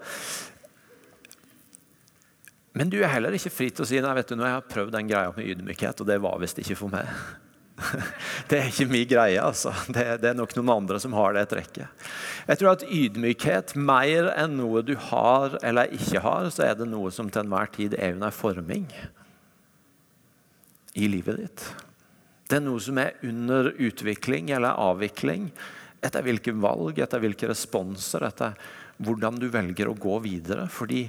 Men 2.76 2.92
du 2.92 3.00
er 3.00 3.10
heller 3.10 3.34
ikke 3.36 3.50
fri 3.50 3.68
til 3.74 3.84
å 3.84 3.88
si 3.88 4.00
nei, 4.00 4.12
vet 4.14 4.30
du, 4.30 4.36
nå 4.38 4.46
har 4.46 4.56
jeg 4.56 4.70
prøvd 4.70 4.94
den 4.94 5.10
greia 5.10 5.32
med 5.36 5.48
ydmykhet, 5.52 6.00
og 6.00 6.08
det 6.08 6.20
var 6.22 6.38
visst 6.38 6.60
ikke 6.62 6.78
for 6.78 6.92
meg. 6.92 7.10
Det 8.48 8.58
er 8.58 8.70
ikke 8.70 8.88
min 8.88 9.08
greie. 9.08 9.40
altså. 9.42 9.72
Det, 9.92 10.04
det, 10.22 10.30
er 10.30 10.38
nok 10.38 10.54
noen 10.56 10.72
andre 10.78 11.00
som 11.02 11.16
har 11.16 11.36
det 11.36 11.46
trekket. 11.52 12.08
Jeg 12.48 12.60
tror 12.60 12.72
at 12.72 12.86
ydmykhet, 12.86 13.76
mer 13.76 14.30
enn 14.36 14.56
noe 14.60 14.84
du 14.86 14.94
har 15.10 15.58
eller 15.66 15.92
ikke 15.94 16.22
har, 16.24 16.50
så 16.54 16.68
er 16.68 16.78
det 16.78 16.88
noe 16.90 17.12
som 17.14 17.30
til 17.30 17.44
enhver 17.44 17.70
tid 17.74 17.96
er 17.98 18.16
under 18.16 18.34
forming 18.34 18.88
i 20.96 21.10
livet 21.12 21.42
ditt. 21.42 21.66
Det 22.46 22.60
er 22.60 22.64
noe 22.64 22.80
som 22.80 22.98
er 23.02 23.16
under 23.26 23.72
utvikling 23.74 24.52
eller 24.54 24.78
avvikling 24.78 25.50
etter 26.04 26.22
hvilke 26.22 26.54
valg, 26.62 27.00
etter 27.02 27.20
hvilke 27.20 27.48
responser, 27.50 28.24
etter 28.28 28.54
hvordan 29.02 29.40
du 29.40 29.48
velger 29.52 29.90
å 29.90 29.98
gå 29.98 30.20
videre. 30.24 30.68
Fordi 30.72 31.08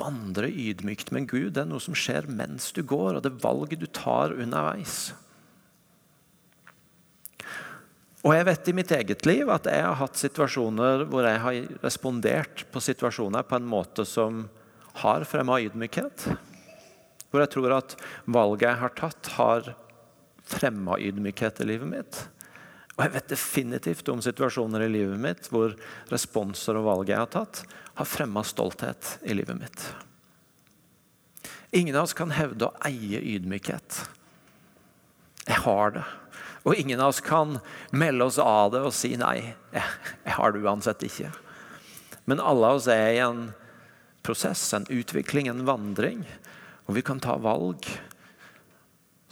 vandre 0.00 0.48
ydmykt 0.48 1.12
med 1.12 1.28
Gud 1.30 1.52
det 1.54 1.66
er 1.66 1.68
noe 1.68 1.82
som 1.82 1.96
skjer 1.96 2.30
mens 2.32 2.70
du 2.72 2.80
går, 2.82 3.18
og 3.18 3.24
det 3.24 3.34
er 3.34 3.44
valget 3.44 3.82
du 3.82 3.88
tar 3.92 4.32
underveis. 4.32 5.12
Og 8.22 8.36
jeg 8.36 8.46
vet 8.46 8.68
i 8.70 8.74
mitt 8.76 8.92
eget 8.94 9.24
liv 9.26 9.48
at 9.50 9.66
jeg 9.66 9.82
har 9.82 9.98
hatt 9.98 10.18
situasjoner 10.18 11.06
hvor 11.10 11.26
jeg 11.26 11.40
har 11.42 11.56
respondert 11.82 12.62
på 12.70 12.82
situasjoner 12.82 13.42
på 13.46 13.58
en 13.58 13.66
måte 13.66 14.06
som 14.06 14.44
har 15.02 15.26
fremma 15.26 15.58
ydmykhet. 15.64 16.28
Hvor 17.32 17.42
jeg 17.42 17.50
tror 17.54 17.74
at 17.80 17.96
valget 18.30 18.68
jeg 18.68 18.80
har 18.84 18.94
tatt, 18.94 19.32
har 19.38 19.72
fremma 20.46 21.00
ydmykhet 21.02 21.64
i 21.64 21.68
livet 21.72 21.90
mitt. 21.90 22.22
Og 22.94 23.06
jeg 23.06 23.14
vet 23.16 23.32
definitivt 23.32 24.12
om 24.12 24.22
situasjoner 24.22 24.84
i 24.84 24.92
livet 24.92 25.18
mitt 25.18 25.50
hvor 25.50 25.74
responser 26.12 26.78
og 26.78 26.86
valg 26.86 27.10
jeg 27.10 27.18
har 27.18 27.30
tatt, 27.32 27.64
har 27.98 28.08
fremma 28.08 28.44
stolthet 28.46 29.16
i 29.26 29.34
livet 29.34 29.58
mitt. 29.58 29.86
Ingen 31.74 31.96
av 31.96 32.06
oss 32.06 32.14
kan 32.14 32.30
hevde 32.36 32.68
å 32.68 32.76
eie 32.86 33.18
ydmykhet. 33.34 34.02
Jeg 35.48 35.62
har 35.64 35.96
det. 35.96 36.04
Og 36.62 36.78
ingen 36.78 37.00
av 37.00 37.10
oss 37.10 37.22
kan 37.24 37.56
melde 37.90 38.28
oss 38.28 38.38
av 38.38 38.70
det 38.74 38.82
og 38.86 38.94
si 38.94 39.16
nei, 39.18 39.54
jeg, 39.74 39.84
har 40.36 40.54
det 40.54 40.62
uansett 40.62 41.02
ikke. 41.06 41.32
Men 42.30 42.42
alle 42.42 42.70
av 42.70 42.78
oss 42.78 42.88
er 42.92 43.08
i 43.16 43.22
en 43.24 43.48
prosess, 44.22 44.62
en 44.76 44.86
utvikling, 44.86 45.50
en 45.50 45.64
vandring. 45.66 46.22
Og 46.86 46.96
vi 46.98 47.02
kan 47.06 47.20
ta 47.22 47.34
valg 47.42 47.88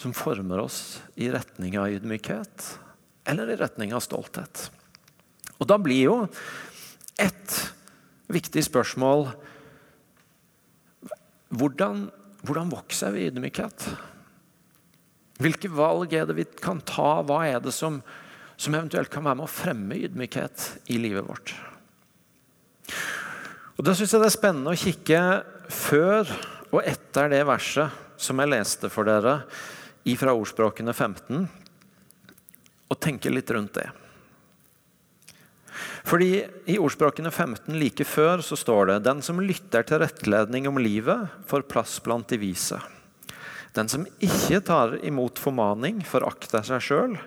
som 0.00 0.14
former 0.16 0.64
oss 0.64 1.00
i 1.20 1.30
retning 1.30 1.76
av 1.78 1.92
ydmykhet 1.92 2.66
eller 3.30 3.52
i 3.52 3.58
retning 3.60 3.92
av 3.94 4.02
stolthet. 4.02 4.70
Og 5.60 5.68
Da 5.68 5.76
blir 5.78 6.02
jo 6.02 6.16
et 7.20 7.56
viktig 8.32 8.64
spørsmål 8.64 9.28
hvordan, 11.50 12.06
hvordan 12.46 12.70
vokser 12.72 13.12
vi 13.12 13.26
i 13.26 13.30
ydmykhet? 13.30 13.90
Hvilke 15.40 15.70
valg 15.72 16.12
er 16.16 16.26
det 16.28 16.36
vi 16.36 16.46
kan 16.60 16.82
ta? 16.84 17.22
Hva 17.24 17.42
er 17.48 17.62
det 17.64 17.72
som, 17.72 18.00
som 18.60 18.76
eventuelt 18.76 19.10
kan 19.12 19.24
være 19.24 19.40
med 19.40 19.48
å 19.48 19.52
fremme 19.52 19.96
ydmykhet 19.96 20.66
i 20.92 21.00
livet 21.00 21.24
vårt? 21.26 21.54
Og 23.78 23.86
Da 23.86 23.94
syns 23.96 24.12
jeg 24.12 24.20
det 24.20 24.28
er 24.28 24.36
spennende 24.36 24.74
å 24.74 24.80
kikke 24.80 25.20
før 25.72 26.28
og 26.70 26.82
etter 26.84 27.30
det 27.32 27.40
verset 27.48 28.20
som 28.20 28.40
jeg 28.42 28.52
leste 28.52 28.90
for 28.92 29.08
dere 29.08 29.40
fra 30.20 30.32
Ordspråkene 30.34 30.92
15 30.92 31.44
og 32.90 32.98
tenke 32.98 33.30
litt 33.30 33.50
rundt 33.54 33.76
det. 33.78 33.86
Fordi 36.08 36.40
I 36.72 36.78
ordspråkene 36.80 37.30
15 37.30 37.76
like 37.78 38.04
før 38.08 38.42
så 38.44 38.58
står 38.58 38.88
det 38.88 38.96
Den 39.06 39.20
som 39.22 39.40
lytter 39.40 39.84
til 39.86 40.00
rettledning 40.02 40.66
om 40.68 40.80
livet, 40.80 41.28
får 41.46 41.68
plass 41.70 41.98
blant 42.02 42.28
de 42.32 42.40
vise. 42.40 42.80
Den 43.76 43.90
som 43.90 44.06
ikke 44.18 44.60
tar 44.66 44.96
imot 45.06 45.38
formaning, 45.38 46.00
forakter 46.06 46.64
seg 46.66 46.82
sjøl. 46.82 47.18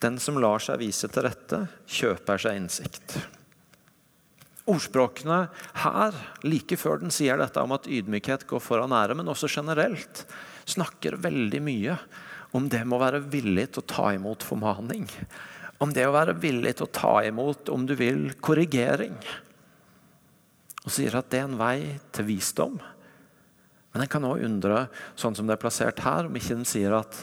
Den 0.00 0.18
som 0.20 0.38
lar 0.40 0.60
seg 0.62 0.80
vise 0.80 1.08
til 1.12 1.26
rette, 1.26 1.66
kjøper 1.88 2.40
seg 2.40 2.60
innsikt. 2.60 3.16
Ordspråkene 4.66 5.46
her, 5.84 6.16
like 6.42 6.76
før 6.80 7.00
den 7.04 7.12
sier 7.14 7.38
dette 7.38 7.62
om 7.62 7.74
at 7.76 7.86
ydmykhet 7.86 8.48
går 8.50 8.62
foran 8.64 8.94
ære, 8.96 9.14
men 9.14 9.30
også 9.30 9.50
generelt, 9.52 10.24
snakker 10.66 11.20
veldig 11.22 11.60
mye 11.62 11.98
om 12.56 12.66
det 12.72 12.82
med 12.84 12.96
å 12.96 13.04
være 13.04 13.22
villig 13.30 13.68
til 13.72 13.84
å 13.84 13.90
ta 13.92 14.08
imot 14.16 14.42
formaning. 14.46 15.06
Om 15.82 15.92
det 15.94 16.06
å 16.08 16.14
være 16.14 16.34
villig 16.40 16.78
til 16.78 16.88
å 16.88 16.94
ta 16.98 17.14
imot, 17.28 17.68
om 17.68 17.84
du 17.86 17.94
vil, 17.98 18.30
korrigering. 18.40 19.14
Og 20.86 20.92
sier 20.94 21.18
at 21.18 21.28
det 21.30 21.42
er 21.42 21.48
en 21.50 21.58
vei 21.60 21.78
til 22.16 22.28
visdom. 22.30 22.78
Men 23.96 24.04
en 24.04 24.10
kan 24.12 24.24
òg 24.28 24.42
undre, 24.44 24.82
sånn 25.16 25.32
som 25.32 25.46
det 25.48 25.54
er 25.54 25.60
plassert 25.62 26.02
her, 26.04 26.26
om 26.28 26.34
ikke 26.36 26.52
den 26.52 26.66
sier 26.68 26.92
at 26.98 27.22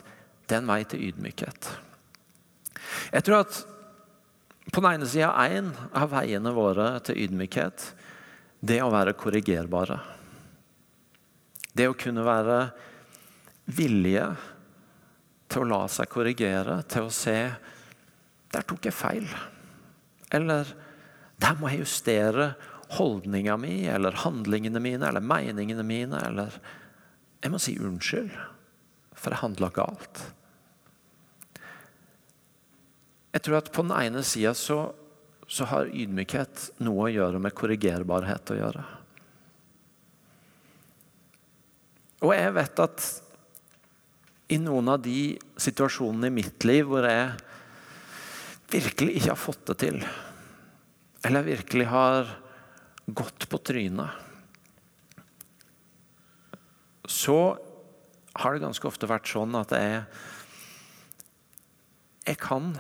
det 0.49 0.55
er 0.55 0.63
en 0.63 0.71
vei 0.71 0.79
til 0.89 1.03
ydmykhet. 1.05 1.67
Jeg 3.13 3.25
tror 3.27 3.43
at 3.43 3.59
på 4.73 4.81
den 4.81 4.87
ene 4.95 5.09
sida 5.11 5.29
én 5.53 5.69
av 5.93 6.09
veiene 6.09 6.49
våre 6.55 6.87
til 7.05 7.27
ydmykhet, 7.27 7.85
det 8.65 8.79
å 8.81 8.89
være 8.89 9.13
korrigerbare. 9.13 9.99
Det 11.77 11.85
å 11.91 11.93
kunne 11.93 12.25
være 12.25 12.57
villige 13.77 14.25
til 15.45 15.61
å 15.61 15.69
la 15.75 15.83
seg 15.93 16.09
korrigere, 16.09 16.81
til 16.89 17.05
å 17.05 17.13
se 17.13 17.37
Der 18.53 18.65
tok 18.65 18.89
jeg 18.89 18.97
feil. 18.97 19.29
Eller 20.33 20.73
der 21.37 21.55
må 21.61 21.69
jeg 21.69 21.85
justere 21.85 22.55
holdninga 22.97 23.57
mi 23.57 23.83
eller 23.89 24.23
handlingene 24.23 24.81
mine 24.83 25.07
eller 25.09 25.23
meningene 25.23 25.85
mine. 25.88 26.19
Eller 26.29 26.55
jeg 27.43 27.53
må 27.53 27.59
si 27.62 27.75
unnskyld, 27.81 28.31
for 29.17 29.33
jeg 29.33 29.43
handla 29.43 29.69
galt. 29.75 30.25
Jeg 33.33 33.45
tror 33.45 33.59
at 33.59 33.71
på 33.73 33.85
den 33.85 33.95
ene 33.97 34.21
sida 34.25 34.53
så, 34.57 34.91
så 35.50 35.65
har 35.71 35.89
ydmykhet 35.89 36.69
noe 36.85 37.07
å 37.07 37.13
gjøre 37.13 37.41
med 37.41 37.55
korrigerbarhet 37.57 38.53
å 38.53 38.59
gjøre. 38.59 38.83
Og 42.23 42.31
jeg 42.38 42.53
vet 42.55 42.83
at 42.85 43.07
i 44.53 44.59
noen 44.62 44.91
av 44.93 45.01
de 45.03 45.33
situasjonene 45.59 46.29
i 46.29 46.35
mitt 46.35 46.63
liv 46.67 46.85
hvor 46.88 47.07
jeg 47.07 47.33
virkelig 48.73 49.17
ikke 49.17 49.33
har 49.33 49.39
fått 49.39 49.65
det 49.71 49.75
til, 49.81 50.00
eller 51.25 51.45
virkelig 51.47 51.89
har 51.89 52.29
gått 53.05 53.50
på 53.50 53.60
trynet, 53.60 54.10
så 57.10 57.57
har 58.33 58.53
det 58.53 58.63
ganske 58.63 58.88
ofte 58.88 59.10
vært 59.10 59.27
sånn 59.29 59.55
at 59.60 59.74
jeg, 59.75 60.03
jeg 62.25 62.39
kan, 62.41 62.72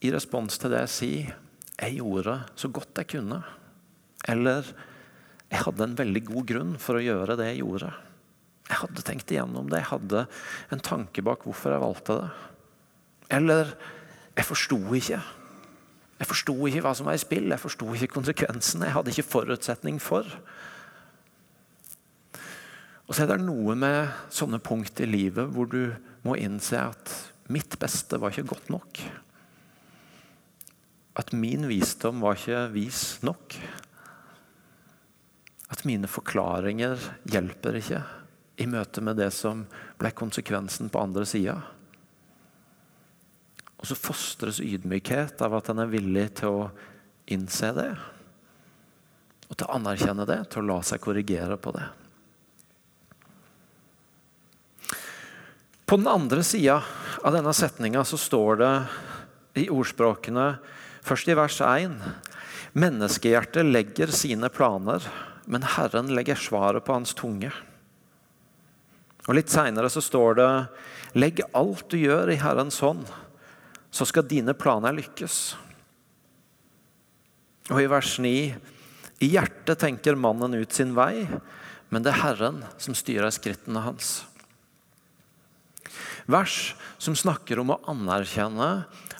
i 0.00 0.12
respons 0.14 0.60
til 0.62 0.72
det 0.72 0.84
sier, 0.92 1.34
jeg 1.78 1.98
gjorde 1.98 2.40
så 2.58 2.70
godt 2.74 3.02
jeg 3.02 3.10
kunne. 3.14 3.42
Eller 4.30 4.66
jeg 5.48 5.62
hadde 5.64 5.86
en 5.86 5.98
veldig 5.98 6.22
god 6.28 6.46
grunn 6.48 6.72
for 6.82 6.98
å 6.98 7.02
gjøre 7.02 7.36
det 7.38 7.52
jeg 7.52 7.62
gjorde. 7.62 7.92
Jeg 8.68 8.80
hadde 8.82 9.04
tenkt 9.06 9.32
igjennom 9.32 9.70
det. 9.70 9.80
Jeg 9.80 9.90
hadde 9.92 10.24
en 10.74 10.82
tanke 10.84 11.24
bak 11.24 11.46
hvorfor 11.46 11.74
jeg 11.74 11.84
valgte 11.84 12.18
det. 12.18 12.30
Eller 13.38 13.72
jeg 14.36 14.48
forsto 14.48 14.78
ikke. 14.98 15.20
Jeg 16.18 16.26
forsto 16.26 16.54
ikke 16.66 16.82
hva 16.82 16.94
som 16.98 17.06
var 17.06 17.14
i 17.14 17.22
spill, 17.22 17.46
jeg 17.52 17.62
forsto 17.62 17.92
ikke 17.94 18.10
konsekvensene. 18.16 18.88
Jeg 18.88 18.96
hadde 18.96 19.14
ikke 19.14 19.30
forutsetning 19.30 20.00
for. 20.02 20.26
Og 23.08 23.14
så 23.14 23.24
er 23.24 23.32
det 23.32 23.46
noe 23.46 23.76
med 23.78 24.10
sånne 24.34 24.60
punkt 24.60 25.00
i 25.00 25.08
livet 25.08 25.48
hvor 25.54 25.70
du 25.70 25.94
må 26.26 26.36
innse 26.36 26.82
at 26.90 27.14
mitt 27.48 27.78
beste 27.80 28.18
var 28.20 28.34
ikke 28.34 28.50
godt 28.50 28.72
nok. 28.74 29.00
At 31.18 31.32
min 31.32 31.64
visdom 31.70 32.20
var 32.22 32.36
ikke 32.36 32.66
vis 32.74 33.22
nok. 33.26 33.56
At 35.72 35.86
mine 35.88 36.10
forklaringer 36.10 37.00
hjelper 37.30 37.80
ikke 37.80 38.02
i 38.58 38.66
møte 38.66 39.02
med 39.04 39.18
det 39.20 39.30
som 39.34 39.64
ble 40.00 40.12
konsekvensen 40.18 40.90
på 40.92 41.00
andre 41.00 41.24
sida. 41.28 41.60
Og 43.78 43.86
så 43.86 43.94
fostres 43.98 44.58
ydmykhet 44.62 45.38
av 45.44 45.54
at 45.58 45.70
en 45.70 45.84
er 45.84 45.92
villig 45.92 46.26
til 46.40 46.64
å 46.64 46.68
innse 47.30 47.70
det. 47.76 47.90
Og 49.48 49.54
til 49.54 49.68
å 49.68 49.76
anerkjenne 49.78 50.26
det, 50.28 50.40
til 50.50 50.64
å 50.64 50.68
la 50.72 50.78
seg 50.84 51.02
korrigere 51.02 51.56
på 51.60 51.72
det. 51.76 51.86
På 55.88 55.96
den 55.96 56.10
andre 56.10 56.42
sida 56.44 56.82
av 57.24 57.32
denne 57.32 57.54
setninga 57.56 58.02
så 58.04 58.18
står 58.20 58.58
det 58.60 58.72
i 59.62 59.70
ordspråkene, 59.72 60.50
først 61.06 61.30
i 61.30 61.36
vers 61.38 61.62
1 61.64 61.94
Menneskehjertet 62.78 63.64
legger 63.64 64.12
sine 64.12 64.50
planer, 64.52 65.00
men 65.48 65.64
Herren 65.64 66.12
legger 66.12 66.36
svaret 66.36 66.84
på 66.84 66.92
hans 66.92 67.14
tunge. 67.16 67.48
Og 69.24 69.38
Litt 69.38 69.48
seinere 69.52 69.88
står 69.88 70.36
det 70.36 70.50
Legg 71.16 71.40
alt 71.56 71.88
du 71.88 71.96
gjør, 71.96 72.28
i 72.28 72.40
Herrens 72.42 72.82
hånd, 72.84 73.08
så 73.90 74.06
skal 74.08 74.26
dine 74.28 74.54
planer 74.56 74.94
lykkes. 74.96 75.38
Og 77.72 77.82
i 77.82 77.88
vers 77.90 78.16
9 78.22 78.32
I 79.24 79.28
hjertet 79.32 79.80
tenker 79.82 80.18
mannen 80.18 80.56
ut 80.56 80.72
sin 80.72 80.94
vei, 80.96 81.26
men 81.88 82.04
det 82.04 82.12
er 82.12 82.22
Herren 82.22 82.62
som 82.80 82.96
styrer 82.96 83.32
skrittene 83.34 83.82
hans. 83.84 84.22
Vers 86.28 86.74
som 87.00 87.16
snakker 87.16 87.60
om 87.60 87.72
å 87.72 87.80
anerkjenne 87.88 88.68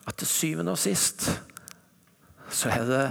at 0.05 0.19
til 0.21 0.29
syvende 0.29 0.75
og 0.77 0.81
sist 0.81 1.31
så 2.53 2.71
er 2.73 2.85
det 2.89 3.05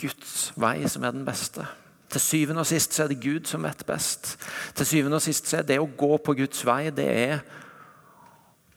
Guds 0.00 0.52
vei 0.58 0.78
som 0.90 1.04
er 1.06 1.14
den 1.14 1.26
beste. 1.26 1.66
Til 2.12 2.22
syvende 2.22 2.62
og 2.62 2.68
sist 2.68 2.94
så 2.94 3.04
er 3.04 3.12
det 3.12 3.22
Gud 3.22 3.48
som 3.50 3.66
vet 3.66 3.82
best. 3.86 4.36
Til 4.78 4.86
syvende 4.86 5.18
og 5.18 5.24
sist 5.24 5.50
så 5.50 5.60
er 5.60 5.66
det 5.66 5.78
å 5.82 5.90
gå 5.90 6.12
på 6.22 6.36
Guds 6.38 6.62
vei, 6.66 6.88
det 6.94 7.06
er 7.06 7.42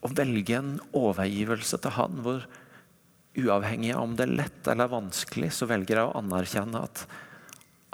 å 0.00 0.10
velge 0.16 0.56
en 0.56 0.76
overgivelse 0.96 1.80
til 1.82 1.96
Han 1.96 2.22
hvor 2.24 2.46
uavhengig 3.38 3.92
av 3.94 4.04
om 4.04 4.14
det 4.18 4.26
er 4.26 4.38
lett 4.42 4.70
eller 4.70 4.90
vanskelig, 4.90 5.52
så 5.54 5.68
velger 5.70 6.00
jeg 6.00 6.08
å 6.08 6.16
anerkjenne 6.18 6.82
at 6.82 7.04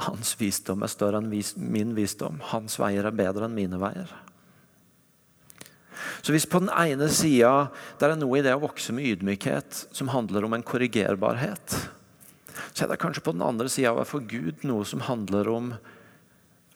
hans 0.07 0.35
visdom 0.41 0.85
er 0.85 0.93
større 0.93 1.23
enn 1.23 1.31
min 1.31 1.95
visdom. 1.97 2.41
Hans 2.53 2.77
veier 2.81 3.09
er 3.09 3.17
bedre 3.17 3.49
enn 3.49 3.57
mine 3.57 3.81
veier. 3.81 4.11
Så 6.21 6.35
hvis 6.35 6.49
på 6.49 6.61
den 6.63 6.73
ene 6.73 7.09
sida 7.13 7.69
det 7.99 8.09
er 8.09 8.17
noe 8.19 8.39
i 8.39 8.45
det 8.45 8.55
å 8.57 8.65
vokse 8.65 8.95
med 8.95 9.07
ydmykhet 9.13 9.87
som 9.95 10.11
handler 10.13 10.47
om 10.47 10.57
en 10.57 10.65
korrigerbarhet, 10.67 11.77
så 12.73 12.85
er 12.85 12.91
det 12.91 13.01
kanskje 13.01 13.25
på 13.25 13.35
den 13.37 13.45
andre 13.47 13.71
sida 13.73 13.95
av 13.95 14.09
for 14.09 14.25
Gud 14.25 14.65
noe 14.67 14.85
som 14.89 15.05
handler 15.07 15.49
om 15.53 15.73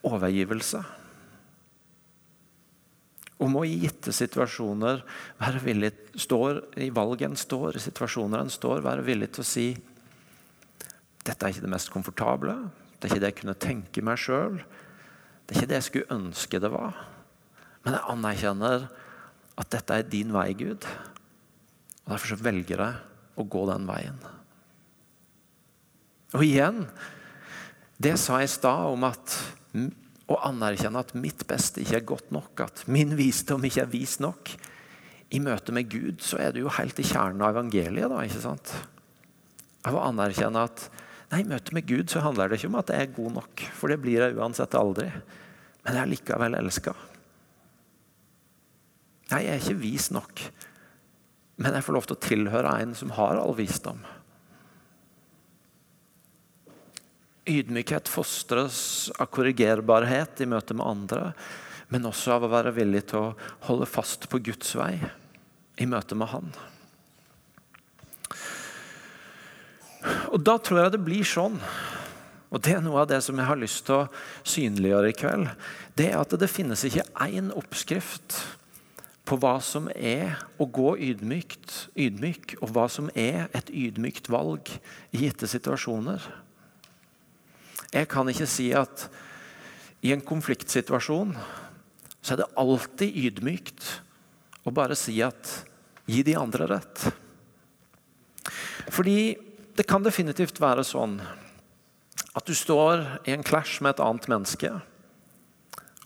overgivelse. 0.06 0.80
Om 3.40 3.56
å 3.56 3.64
i 3.64 3.78
gitte 3.82 4.12
situasjoner 4.12 5.00
være 5.40 5.62
villig 5.64 5.90
står, 6.20 6.60
i 6.76 6.90
valg 6.92 7.22
en 7.24 7.38
står, 7.38 7.78
i 7.78 7.82
situasjoner 7.82 8.44
en 8.44 8.52
står, 8.52 8.82
være 8.84 9.06
villig 9.06 9.30
til 9.34 9.44
å 9.44 9.48
si 9.48 9.68
dette 11.20 11.46
er 11.46 11.52
ikke 11.52 11.64
det 11.64 11.72
mest 11.72 11.92
komfortable, 11.92 12.54
det 12.96 13.06
er 13.06 13.12
ikke 13.12 13.22
det 13.22 13.30
jeg 13.30 13.38
kunne 13.40 13.60
tenke 13.60 14.04
meg 14.04 14.20
sjøl, 14.20 14.60
det 15.44 15.54
er 15.54 15.60
ikke 15.60 15.70
det 15.70 15.78
jeg 15.78 15.88
skulle 15.88 16.16
ønske 16.16 16.60
det 16.62 16.70
var. 16.72 16.98
Men 17.84 17.96
jeg 17.96 18.12
anerkjenner 18.12 18.84
at 19.60 19.72
dette 19.72 19.96
er 19.96 20.08
din 20.08 20.32
vei, 20.32 20.50
Gud. 20.56 20.84
Og 22.04 22.12
Derfor 22.12 22.32
så 22.32 22.38
velger 22.40 22.82
jeg 22.84 23.40
å 23.40 23.46
gå 23.48 23.64
den 23.70 23.88
veien. 23.88 24.20
Og 26.36 26.44
igjen, 26.46 26.84
det 28.00 28.14
sa 28.20 28.38
jeg 28.40 28.48
i 28.48 28.52
stad 28.52 28.92
om 28.92 29.08
at 29.08 29.34
å 30.30 30.38
anerkjenne 30.46 31.00
at 31.02 31.14
mitt 31.18 31.42
beste 31.48 31.82
ikke 31.82 31.98
er 31.98 32.06
godt 32.06 32.30
nok, 32.34 32.62
at 32.62 32.84
min 32.90 33.16
visdom 33.18 33.64
ikke 33.66 33.82
er 33.82 33.90
vis 33.90 34.18
nok. 34.22 34.52
I 35.34 35.40
møte 35.42 35.74
med 35.74 35.90
Gud 35.90 36.22
så 36.26 36.38
er 36.42 36.54
du 36.54 36.62
jo 36.62 36.72
helt 36.74 36.98
i 37.02 37.06
kjernen 37.06 37.42
av 37.42 37.54
evangeliet. 37.54 38.10
da, 38.10 38.22
ikke 38.22 38.42
sant? 38.42 38.72
Av 39.86 39.96
å 39.96 40.04
anerkjenne 40.06 40.66
at 40.66 40.86
nei, 41.32 41.42
i 41.42 41.50
møte 41.50 41.74
med 41.74 41.86
Gud 41.88 42.10
så 42.12 42.22
handler 42.22 42.50
det 42.50 42.60
ikke 42.60 42.70
om 42.70 42.80
at 42.80 42.90
jeg 42.94 43.06
er 43.06 43.14
god 43.16 43.36
nok, 43.40 43.64
for 43.74 43.90
det 43.90 44.00
blir 44.02 44.22
jeg 44.22 44.38
uansett 44.38 44.78
aldri. 44.78 45.08
Men 45.84 45.96
jeg 45.96 46.02
er 46.02 46.12
likevel 46.14 46.58
elska. 46.58 46.94
Nei, 49.30 49.44
jeg 49.46 49.54
er 49.54 49.62
ikke 49.62 49.82
vis 49.82 50.10
nok, 50.14 50.42
men 51.62 51.76
jeg 51.76 51.86
får 51.86 51.94
lov 51.94 52.08
til 52.08 52.18
å 52.18 52.24
tilhøre 52.24 52.78
en 52.82 52.96
som 52.98 53.14
har 53.14 53.38
all 53.38 53.54
visdom. 53.58 54.02
Ydmykhet 57.50 58.08
fostres 58.10 59.10
av 59.18 59.30
korrigerbarhet 59.34 60.42
i 60.44 60.48
møte 60.48 60.76
med 60.76 60.86
andre, 60.86 61.32
men 61.90 62.06
også 62.06 62.36
av 62.36 62.46
å 62.46 62.52
være 62.52 62.74
villig 62.76 63.08
til 63.10 63.18
å 63.18 63.32
holde 63.66 63.88
fast 63.90 64.28
på 64.30 64.38
Guds 64.50 64.76
vei 64.78 64.94
i 65.80 65.88
møte 65.90 66.18
med 66.18 66.30
Han. 66.30 66.52
Og 70.30 70.38
Da 70.46 70.56
tror 70.62 70.84
jeg 70.84 70.94
det 70.94 71.02
blir 71.04 71.26
sånn, 71.26 71.58
og 72.50 72.62
det 72.64 72.76
er 72.76 72.84
noe 72.84 73.02
av 73.02 73.10
det 73.10 73.20
som 73.22 73.38
jeg 73.38 73.46
har 73.46 73.58
lyst 73.58 73.84
til 73.86 74.00
å 74.00 74.08
synliggjøre 74.48 75.10
i 75.10 75.16
kveld, 75.18 75.50
det 75.98 76.10
er 76.10 76.18
at 76.22 76.34
det 76.38 76.50
finnes 76.50 76.82
ikke 76.86 77.06
én 77.26 77.50
oppskrift 77.54 78.38
på 79.28 79.38
hva 79.38 79.58
som 79.62 79.86
er 79.94 80.40
å 80.58 80.66
gå 80.66 80.96
ydmykt, 81.10 81.92
ydmyk, 81.94 82.56
og 82.58 82.72
hva 82.74 82.88
som 82.90 83.10
er 83.14 83.46
et 83.54 83.70
ydmykt 83.70 84.30
valg 84.32 84.72
i 85.14 85.26
gitte 85.26 85.46
situasjoner. 85.50 86.24
Jeg 87.90 88.06
kan 88.10 88.28
ikke 88.30 88.46
si 88.46 88.68
at 88.76 89.08
i 90.06 90.12
en 90.14 90.22
konfliktsituasjon 90.22 91.34
så 92.20 92.34
er 92.34 92.42
det 92.42 92.52
alltid 92.60 93.16
ydmykt 93.26 93.88
å 94.68 94.72
bare 94.74 94.96
si 94.98 95.16
at 95.24 95.50
gi 96.10 96.22
de 96.26 96.36
andre 96.38 96.68
rett. 96.70 97.06
Fordi 98.90 99.34
det 99.76 99.86
kan 99.88 100.04
definitivt 100.04 100.60
være 100.62 100.84
sånn 100.86 101.18
at 102.30 102.46
du 102.46 102.54
står 102.54 103.02
i 103.26 103.34
en 103.34 103.44
clash 103.46 103.80
med 103.82 103.96
et 103.96 104.02
annet 104.04 104.28
menneske. 104.30 104.70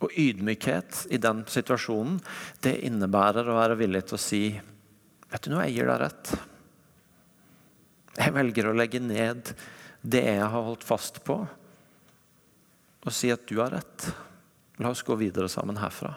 Og 0.00 0.14
ydmykhet 0.20 1.04
i 1.12 1.20
den 1.20 1.42
situasjonen 1.50 2.16
det 2.64 2.78
innebærer 2.88 3.48
å 3.48 3.58
være 3.58 3.78
villig 3.80 4.06
til 4.08 4.18
å 4.18 4.24
si 4.24 4.44
Vet 5.34 5.48
du 5.48 5.50
noe, 5.50 5.64
jeg 5.66 5.80
gir 5.80 5.88
deg 5.90 5.96
rett. 5.98 6.28
Jeg 8.14 8.32
velger 8.36 8.68
å 8.70 8.74
legge 8.76 9.00
ned 9.02 9.48
det 10.06 10.20
jeg 10.22 10.44
har 10.44 10.62
holdt 10.68 10.84
fast 10.86 11.18
på, 11.26 11.40
og 13.04 13.12
si 13.12 13.30
at 13.32 13.44
du 13.48 13.58
har 13.60 13.74
rett. 13.76 14.08
La 14.82 14.90
oss 14.90 15.04
gå 15.06 15.16
videre 15.20 15.48
sammen 15.52 15.78
herfra. 15.78 16.14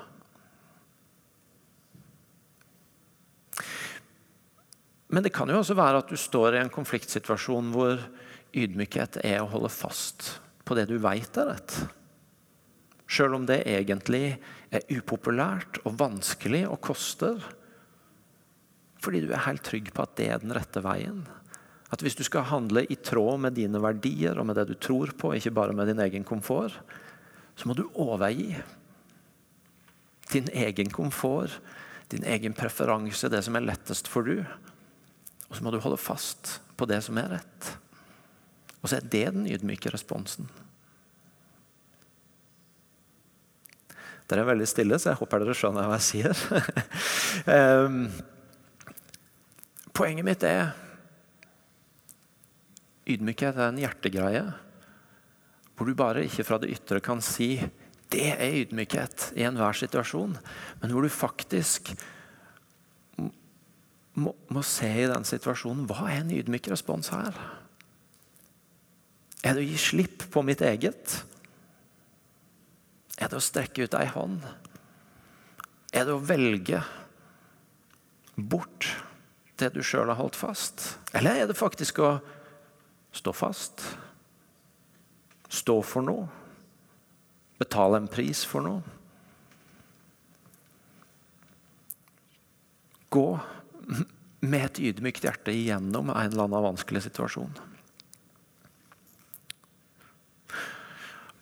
Men 5.08 5.23
det 5.23 5.32
kan 5.36 5.50
jo 5.50 5.60
også 5.62 5.78
være 5.78 6.02
at 6.02 6.10
du 6.12 6.17
står 6.19 6.58
i 6.58 6.62
en 6.63 6.73
konfliktsituasjon 6.73 7.69
hvor 7.71 8.02
ydmykhet 8.58 9.21
er 9.23 9.39
å 9.41 9.52
holde 9.52 9.71
fast 9.71 10.34
på 10.67 10.76
det 10.76 10.88
du 10.89 10.97
veit 11.00 11.39
er 11.39 11.54
rett. 11.54 11.78
Sjøl 13.08 13.38
om 13.38 13.45
det 13.47 13.62
egentlig 13.71 14.36
er 14.67 14.84
upopulært 14.91 15.80
og 15.86 15.95
vanskelig 16.02 16.65
og 16.67 16.82
koster. 16.84 17.39
Fordi 19.00 19.23
du 19.23 19.32
er 19.32 19.45
helt 19.45 19.63
trygg 19.63 19.93
på 19.95 20.04
at 20.04 20.17
det 20.19 20.28
er 20.34 20.43
den 20.43 20.52
rette 20.58 20.84
veien. 20.84 21.23
At 21.93 22.04
hvis 22.04 22.17
du 22.19 22.23
skal 22.28 22.47
handle 22.50 22.84
i 22.91 22.97
tråd 23.00 23.39
med 23.45 23.56
dine 23.56 23.80
verdier 23.80 24.39
og 24.39 24.50
med 24.50 24.58
det 24.60 24.67
du 24.71 24.76
tror 24.76 25.13
på, 25.15 25.32
ikke 25.36 25.54
bare 25.56 25.76
med 25.76 25.88
din 25.88 26.02
egen 26.04 26.26
komfort, 26.28 26.76
så 27.56 27.67
må 27.67 27.76
du 27.78 27.88
overgi 27.95 28.58
din 30.34 30.50
egen 30.52 30.91
komfort, 30.91 31.62
din 32.12 32.26
egen 32.28 32.54
preferanse, 32.54 33.30
det 33.32 33.39
som 33.45 33.56
er 33.56 33.65
lettest 33.69 34.10
for 34.12 34.28
du. 34.28 34.43
Og 35.47 35.56
så 35.56 35.63
må 35.63 35.71
du 35.71 35.80
holde 35.80 36.00
fast 36.00 36.58
på 36.78 36.88
det 36.89 37.00
som 37.06 37.17
er 37.19 37.38
rett. 37.38 37.69
Og 38.82 38.89
så 38.89 39.00
er 39.00 39.08
det 39.08 39.26
den 39.34 39.47
ydmyke 39.47 39.91
responsen. 39.93 40.50
Dere 44.28 44.43
er 44.43 44.50
veldig 44.50 44.67
stille, 44.67 45.00
så 45.00 45.13
jeg 45.13 45.21
håper 45.21 45.39
dere 45.39 45.56
skjønner 45.56 45.88
hva 45.88 46.02
jeg 46.02 46.08
sier. 46.10 46.41
um, 47.47 48.02
poenget 49.97 50.28
mitt 50.28 50.43
er 50.43 50.76
Ydmykhet 53.08 53.56
er 53.56 53.70
en 53.72 53.82
hjertegreie 53.82 54.46
hvor 55.78 55.86
du 55.86 55.93
bare 55.93 56.24
ikke 56.26 56.46
fra 56.48 56.58
det 56.58 56.72
ytre 56.74 57.00
kan 57.06 57.22
si 57.22 57.52
det 58.12 58.30
er 58.34 58.56
ydmykhet 58.63 59.34
i 59.38 59.43
enhver 59.46 59.76
situasjon, 59.76 60.38
men 60.82 60.93
hvor 60.93 61.04
du 61.04 61.12
faktisk 61.12 61.91
må, 64.17 64.32
må, 64.50 64.63
se 64.65 64.88
i 64.89 65.10
den 65.10 65.28
situasjonen 65.28 65.86
hva 65.89 66.08
er 66.10 66.22
en 66.24 66.32
ydmyk 66.34 66.70
respons 66.72 67.12
her? 67.13 67.36
Er 69.43 69.54
det 69.54 69.65
å 69.65 69.67
gi 69.67 69.82
slipp 69.82 70.26
på 70.34 70.41
mitt 70.46 70.63
eget? 70.65 71.20
Er 73.20 73.30
det 73.30 73.38
å 73.38 73.43
strekke 73.43 73.86
ut 73.86 73.98
ei 74.00 74.08
hånd? 74.10 74.41
Er 75.93 76.08
det 76.08 76.15
å 76.15 76.24
velge 76.24 76.82
bort 78.38 78.89
det 79.60 79.74
du 79.76 79.84
sjøl 79.86 80.10
har 80.10 80.20
holdt 80.20 80.39
fast? 80.39 80.96
Eller 81.17 81.43
er 81.43 81.52
det 81.52 81.60
faktisk 81.60 82.02
å 82.02 82.15
Stå 83.18 83.34
fast. 83.34 83.82
Stå 85.50 85.80
for 85.82 86.06
noe. 86.06 86.28
Betale 87.58 87.98
en 87.98 88.10
pris 88.12 88.44
for 88.46 88.62
noe. 88.62 88.84
Gå 93.10 93.30
med 94.46 94.66
et 94.68 94.82
ydmykt 94.92 95.26
hjerte 95.26 95.56
igjennom 95.56 96.12
en 96.12 96.20
eller 96.30 96.46
annen 96.46 96.68
vanskelig 96.68 97.08
situasjon. 97.08 97.56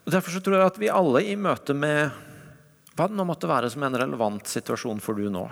Derfor 0.06 0.32
så 0.32 0.40
tror 0.46 0.60
jeg 0.60 0.70
at 0.70 0.80
vi 0.80 0.94
alle 0.94 1.24
i 1.26 1.36
møte 1.36 1.74
med 1.74 2.14
Hva 2.96 3.10
det 3.10 3.18
nå 3.18 3.26
måtte 3.28 3.50
være 3.50 3.68
som 3.74 3.84
en 3.84 3.98
relevant 4.00 4.48
situasjon 4.48 5.02
for 5.04 5.18
du 5.20 5.26
nå. 5.34 5.44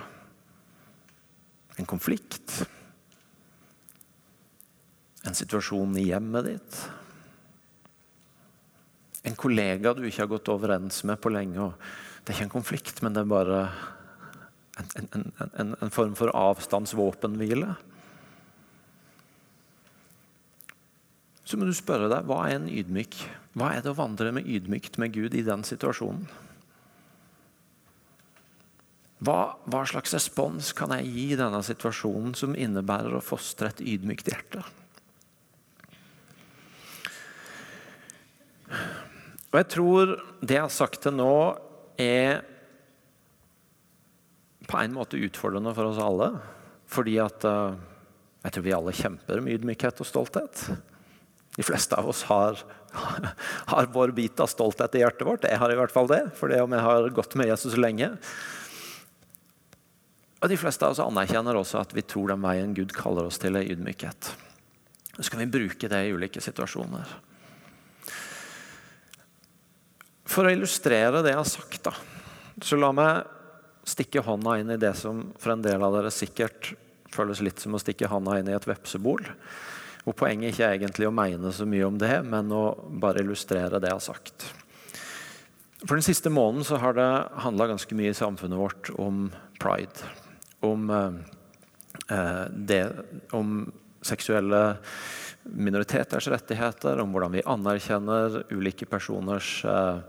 En 1.81 1.89
konflikt. 1.89 2.61
En 5.23 5.37
situasjon 5.37 5.95
i 5.99 6.09
hjemmet 6.09 6.49
ditt. 6.49 6.79
En 9.23 9.37
kollega 9.39 9.93
du 9.95 10.03
ikke 10.03 10.25
har 10.25 10.31
gått 10.33 10.51
overens 10.51 11.03
med 11.07 11.21
på 11.23 11.31
lenge. 11.31 11.71
det 12.23 12.33
er 12.33 12.37
ikke 12.37 12.49
en 12.49 12.57
konflikt, 12.57 13.01
men 13.01 13.15
det 13.15 13.23
er 13.23 13.31
bare 13.31 13.63
en, 14.79 15.07
en, 15.13 15.25
en, 15.53 15.75
en 15.79 15.93
form 15.93 16.15
for 16.19 16.33
avstandsvåpenhvile. 16.35 17.75
Så 21.43 21.59
må 21.59 21.67
du 21.67 21.75
spørre 21.75 22.09
deg 22.11 22.27
hva 22.27 22.45
er 22.47 22.57
en 22.57 22.71
ydmyk? 22.71 23.19
Hva 23.59 23.73
er 23.75 23.83
det 23.83 23.91
å 23.91 23.99
vandre 23.99 24.31
med 24.35 24.47
ydmykt 24.49 24.97
med 24.99 25.13
Gud 25.15 25.35
i 25.37 25.43
den 25.45 25.63
situasjonen? 25.67 26.25
Hva, 29.23 29.55
hva, 29.71 29.83
slags 29.87 30.11
respons 30.15 30.73
kan 30.75 30.91
jeg 30.97 31.11
gi 31.13 31.25
i 31.31 31.39
denne 31.39 31.61
situasjonen 31.63 32.33
som 32.35 32.57
innebærer 32.59 33.13
å 33.15 33.23
fostre 33.23 33.69
et 33.71 33.83
ydmykt 33.93 34.27
hjerte? 34.27 34.63
Og 39.53 39.59
Jeg 39.61 39.69
tror 39.69 40.15
det 40.41 40.55
jeg 40.57 40.65
har 40.65 40.73
sagt 40.73 41.03
til 41.05 41.13
nå, 41.13 41.33
er 42.01 42.41
på 44.65 44.79
en 44.79 44.95
måte 44.95 45.19
utfordrende 45.21 45.75
for 45.77 45.91
oss 45.91 45.99
alle. 46.01 46.31
Fordi 46.89 47.19
at 47.21 47.45
uh, 47.45 47.75
jeg 48.41 48.55
tror 48.55 48.65
vi 48.65 48.73
alle 48.73 48.95
kjemper 48.97 49.43
med 49.45 49.59
ydmykhet 49.59 50.01
og 50.01 50.09
stolthet. 50.09 50.63
De 51.53 51.65
fleste 51.65 51.93
av 51.93 52.09
oss 52.09 52.23
har, 52.31 52.57
har 53.71 53.91
vår 53.93 54.15
bit 54.17 54.41
av 54.41 54.49
stolthet 54.49 54.97
i 54.97 55.03
hjertet 55.03 55.27
vårt. 55.29 55.45
Jeg 55.45 55.61
har 55.61 55.73
i 55.73 55.77
hvert 55.77 55.93
fall 55.93 56.09
det, 56.09 56.23
for 56.39 56.49
det 56.49 56.63
om 56.63 56.73
jeg 56.73 56.87
har 56.87 57.09
gått 57.13 57.37
med 57.37 57.51
Jesus 57.51 57.77
lenge. 57.77 58.09
Og 60.41 60.49
De 60.49 60.57
fleste 60.59 60.83
av 60.83 60.95
oss 60.95 61.03
anerkjenner 61.03 61.55
også 61.55 61.83
at 61.85 61.93
vi 61.95 62.03
tror 62.03 62.33
den 62.33 62.41
veien 62.43 62.73
Gud 62.75 62.91
kaller 62.97 63.29
oss 63.29 63.37
til, 63.39 63.55
er 63.55 63.69
ydmykhet. 63.69 64.33
Så 65.19 65.29
kan 65.29 65.43
vi 65.45 65.53
bruke 65.53 65.87
det 65.87 66.01
i 66.07 66.11
ulike 66.17 66.41
situasjoner. 66.41 67.13
For 70.33 70.47
å 70.47 70.53
illustrere 70.53 71.21
det 71.21 71.35
jeg 71.35 71.41
har 71.41 71.49
sagt, 71.49 71.83
da, 71.85 71.93
så 72.65 72.77
la 72.79 72.89
meg 72.95 73.27
stikke 73.85 74.23
hånda 74.25 74.57
inn 74.61 74.71
i 74.73 74.79
det 74.81 74.95
som 74.97 75.27
for 75.37 75.53
en 75.53 75.61
del 75.61 75.83
av 75.83 75.93
dere 75.93 76.09
sikkert 76.13 76.71
føles 77.13 77.43
litt 77.45 77.61
som 77.61 77.75
å 77.75 77.81
stikke 77.81 78.09
hånda 78.09 78.39
inn 78.39 78.49
i 78.49 78.55
et 78.55 78.65
vepsebol. 78.65 79.27
Og 80.03 80.17
poenget 80.17 80.53
ikke 80.53 80.65
er 80.65 80.79
egentlig 80.79 81.07
å 81.07 81.15
mene 81.15 81.51
så 81.53 81.67
mye 81.69 81.85
om 81.85 81.99
det, 82.01 82.15
men 82.25 82.49
å 82.51 82.63
bare 83.03 83.21
illustrere 83.21 83.79
det 83.79 83.91
jeg 83.91 83.99
har 83.99 84.07
sagt. 84.07 84.47
For 85.83 85.99
Den 85.99 86.05
siste 86.05 86.31
måneden 86.33 86.65
så 86.65 86.79
har 86.81 86.95
det 86.97 87.09
handla 87.43 87.69
ganske 87.73 87.95
mye 87.99 88.15
i 88.15 88.17
samfunnet 88.17 88.59
vårt 88.59 88.89
om 88.97 89.27
pride 89.61 90.09
om, 90.63 90.89
eh, 92.09 92.45
det, 92.49 92.83
om 93.31 93.71
seksuelle 94.01 94.77
minoriteters 95.43 96.29
rettigheter, 96.31 97.01
om 97.03 97.11
hvordan 97.13 97.35
vi 97.35 97.45
anerkjenner 97.49 98.41
ulike 98.53 98.87
personers 98.89 99.59
eh, 99.67 100.01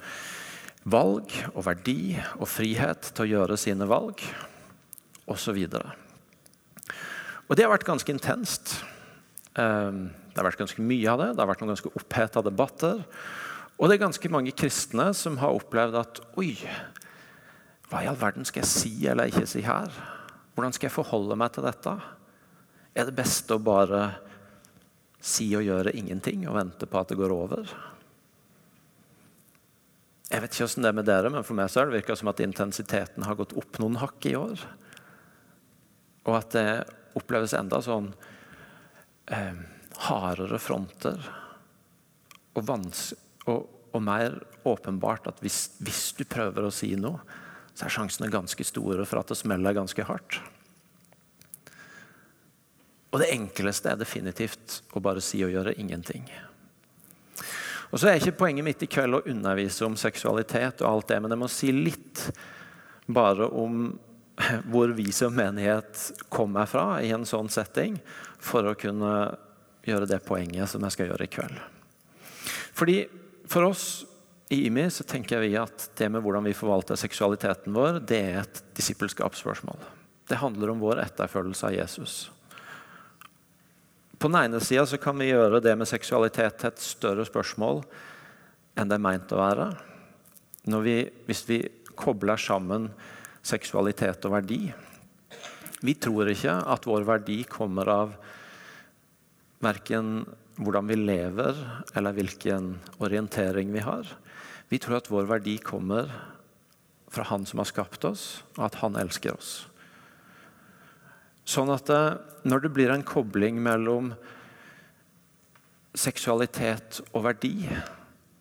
valg 0.85 1.33
og 1.55 1.63
verdi 1.67 2.15
og 2.39 2.49
frihet 2.51 3.11
til 3.13 3.25
å 3.25 3.31
gjøre 3.33 3.59
sine 3.61 3.89
valg, 3.89 4.21
osv. 5.31 5.61
Og 7.45 7.57
det 7.57 7.65
har 7.65 7.73
vært 7.73 7.89
ganske 7.89 8.13
intenst. 8.13 8.77
Eh, 9.57 9.91
det 10.35 10.41
har 10.41 10.49
vært 10.51 10.61
ganske 10.65 10.85
mye 10.85 11.11
av 11.11 11.23
det. 11.23 11.31
Det 11.33 11.43
har 11.43 11.51
vært 11.51 11.65
noen 11.65 11.75
ganske 11.75 11.95
oppheta 11.95 12.43
debatter. 12.45 13.03
Og 13.79 13.89
det 13.89 13.97
er 13.97 14.05
ganske 14.07 14.31
mange 14.31 14.55
kristne 14.55 15.11
som 15.17 15.39
har 15.43 15.55
opplevd 15.57 15.99
at 15.99 16.21
Oi, 16.41 16.55
hva 17.91 18.03
i 18.03 18.09
all 18.11 18.19
verden 18.19 18.47
skal 18.47 18.65
jeg 18.65 18.71
si 18.71 18.93
eller 19.11 19.31
ikke 19.31 19.49
si 19.51 19.65
her? 19.67 19.91
Hvordan 20.55 20.75
skal 20.75 20.89
jeg 20.89 20.95
forholde 20.95 21.37
meg 21.39 21.53
til 21.55 21.67
dette? 21.67 21.95
Er 22.95 23.09
det 23.09 23.17
beste 23.19 23.57
å 23.57 23.63
bare 23.63 24.07
si 25.25 25.49
og 25.57 25.65
gjøre 25.65 25.95
ingenting 25.97 26.45
og 26.49 26.59
vente 26.59 26.89
på 26.89 27.01
at 27.01 27.13
det 27.13 27.19
går 27.19 27.33
over? 27.33 27.75
Jeg 30.35 30.43
vet 30.43 30.55
ikke 30.55 30.67
hvordan 30.67 30.85
det 30.85 30.91
er 30.91 30.99
med 30.99 31.09
dere, 31.09 31.31
men 31.31 31.47
for 31.47 31.57
meg 31.57 31.71
så 31.71 31.81
har 31.81 31.91
det 31.91 32.01
virka 32.01 32.17
som 32.19 32.31
at 32.33 32.43
intensiteten 32.43 33.27
har 33.27 33.39
gått 33.39 33.55
opp 33.57 33.79
noen 33.81 34.01
hakk 34.01 34.27
i 34.31 34.35
år. 34.39 34.65
Og 36.25 36.37
at 36.39 36.57
det 36.57 36.69
oppleves 37.15 37.55
enda 37.55 37.79
sånn 37.85 38.09
eh, 39.31 39.61
hardere 40.09 40.59
fronter. 40.59 41.21
Og, 42.55 42.71
og, 42.71 43.61
og, 43.93 44.01
mer 44.03 44.41
åpenbart 44.67 45.29
at 45.31 45.43
hvis, 45.45 45.77
hvis 45.85 46.09
du 46.19 46.25
prøver 46.27 46.67
å 46.67 46.73
si 46.75 46.95
noe, 46.99 47.21
så 47.75 47.87
er 47.87 47.95
sjansene 47.95 48.33
ganske 48.33 48.67
store 48.67 49.07
for 49.07 49.21
at 49.21 49.33
det 49.33 49.39
smeller 49.39 49.77
ganske 49.77 50.07
hardt. 50.09 50.41
Og 53.15 53.21
det 53.23 53.31
enkleste 53.31 53.93
er 53.93 54.01
definitivt 54.01 54.81
å 54.91 55.03
bare 55.03 55.23
si 55.23 55.45
og 55.47 55.53
gjøre 55.55 55.77
ingenting. 55.79 56.27
Og 57.95 58.01
så 58.03 58.11
er 58.11 58.19
ikke 58.19 58.41
Poenget 58.41 58.67
mitt 58.67 58.83
i 58.83 58.91
kveld 58.91 59.21
å 59.21 59.23
undervise 59.31 59.87
om 59.87 59.95
seksualitet, 59.95 60.83
og 60.83 60.89
alt 60.89 61.13
det, 61.13 61.21
men 61.23 61.31
jeg 61.31 61.43
må 61.45 61.51
si 61.53 61.71
litt 61.71 62.25
bare 63.07 63.47
om 63.55 63.93
hvor 64.67 64.91
vi 64.99 65.13
som 65.15 65.37
menighet 65.37 66.27
kommer 66.33 66.67
fra 66.67 66.99
i 67.07 67.13
en 67.15 67.27
sånn 67.29 67.47
setting, 67.53 68.01
for 68.43 68.67
å 68.67 68.75
kunne 68.75 69.13
gjøre 69.87 70.09
det 70.11 70.25
poenget 70.27 70.73
som 70.73 70.83
jeg 70.83 70.97
skal 70.97 71.13
gjøre 71.13 71.29
i 71.29 71.33
kveld. 71.37 71.61
Fordi 72.75 72.99
For 73.45 73.61
oss 73.69 74.07
i 74.49 74.63
IMI 74.67 74.87
så 74.89 75.05
tenker 75.05 75.43
vi 75.43 75.51
at 75.61 75.91
det 76.01 76.07
med 76.09 76.23
hvordan 76.25 76.47
vi 76.49 76.55
forvalter 76.57 76.97
seksualiteten 76.97 77.75
vår, 77.77 77.99
det 78.09 78.21
er 78.31 78.39
et 78.41 78.61
disippelskapsspørsmål. 78.73 79.77
Det 80.25 80.39
handler 80.41 80.73
om 80.73 80.81
vår 80.81 81.03
etterfølgelse 81.03 81.69
av 81.69 81.77
Jesus. 81.77 82.15
På 84.25 84.31
den 84.33 84.41
ene 84.41 84.57
sida 84.65 84.97
kan 84.97 85.19
vi 85.21 85.27
gjøre 85.27 85.59
det 85.61 85.75
med 85.77 85.85
seksualitet 85.85 86.55
til 86.57 86.71
et 86.71 86.81
større 86.81 87.27
spørsmål 87.29 87.83
enn 88.81 88.89
det 88.89 88.97
er 88.97 89.03
meint 89.05 89.35
å 89.37 89.37
være. 89.37 89.67
Vi, 90.65 90.95
hvis 91.27 91.43
vi 91.45 91.59
kobler 91.93 92.41
sammen 92.41 92.87
seksualitet 93.45 94.25
og 94.25 94.33
verdi. 94.39 94.63
Vi 95.85 95.97
tror 96.01 96.33
ikke 96.33 96.55
at 96.73 96.89
vår 96.89 97.05
verdi 97.05 97.37
kommer 97.53 97.91
av 97.93 98.17
verken 99.61 100.25
hvordan 100.57 100.89
vi 100.89 100.97
lever, 101.03 101.61
eller 101.93 102.17
hvilken 102.17 102.73
orientering 103.05 103.77
vi 103.77 103.85
har. 103.85 104.09
Vi 104.73 104.81
tror 104.81 105.03
at 105.03 105.13
vår 105.13 105.29
verdi 105.35 105.59
kommer 105.61 106.09
fra 107.13 107.29
Han 107.29 107.45
som 107.45 107.61
har 107.61 107.69
skapt 107.69 108.09
oss, 108.09 108.41
og 108.57 108.71
at 108.71 108.81
Han 108.81 108.97
elsker 109.05 109.37
oss. 109.37 109.67
Sånn 111.45 111.73
at 111.75 111.91
eh, 111.93 112.17
når 112.49 112.65
det 112.65 112.73
blir 112.77 112.93
en 112.93 113.05
kobling 113.07 113.61
mellom 113.63 114.13
seksualitet 115.95 117.03
og 117.13 117.27
verdi, 117.29 117.69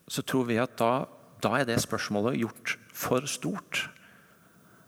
så 0.09 0.23
tror 0.25 0.47
vi 0.49 0.59
at 0.61 0.77
da, 0.79 1.05
da 1.43 1.57
er 1.59 1.67
det 1.69 1.81
spørsmålet 1.83 2.39
gjort 2.41 2.77
for 2.95 3.27
stort. 3.29 3.85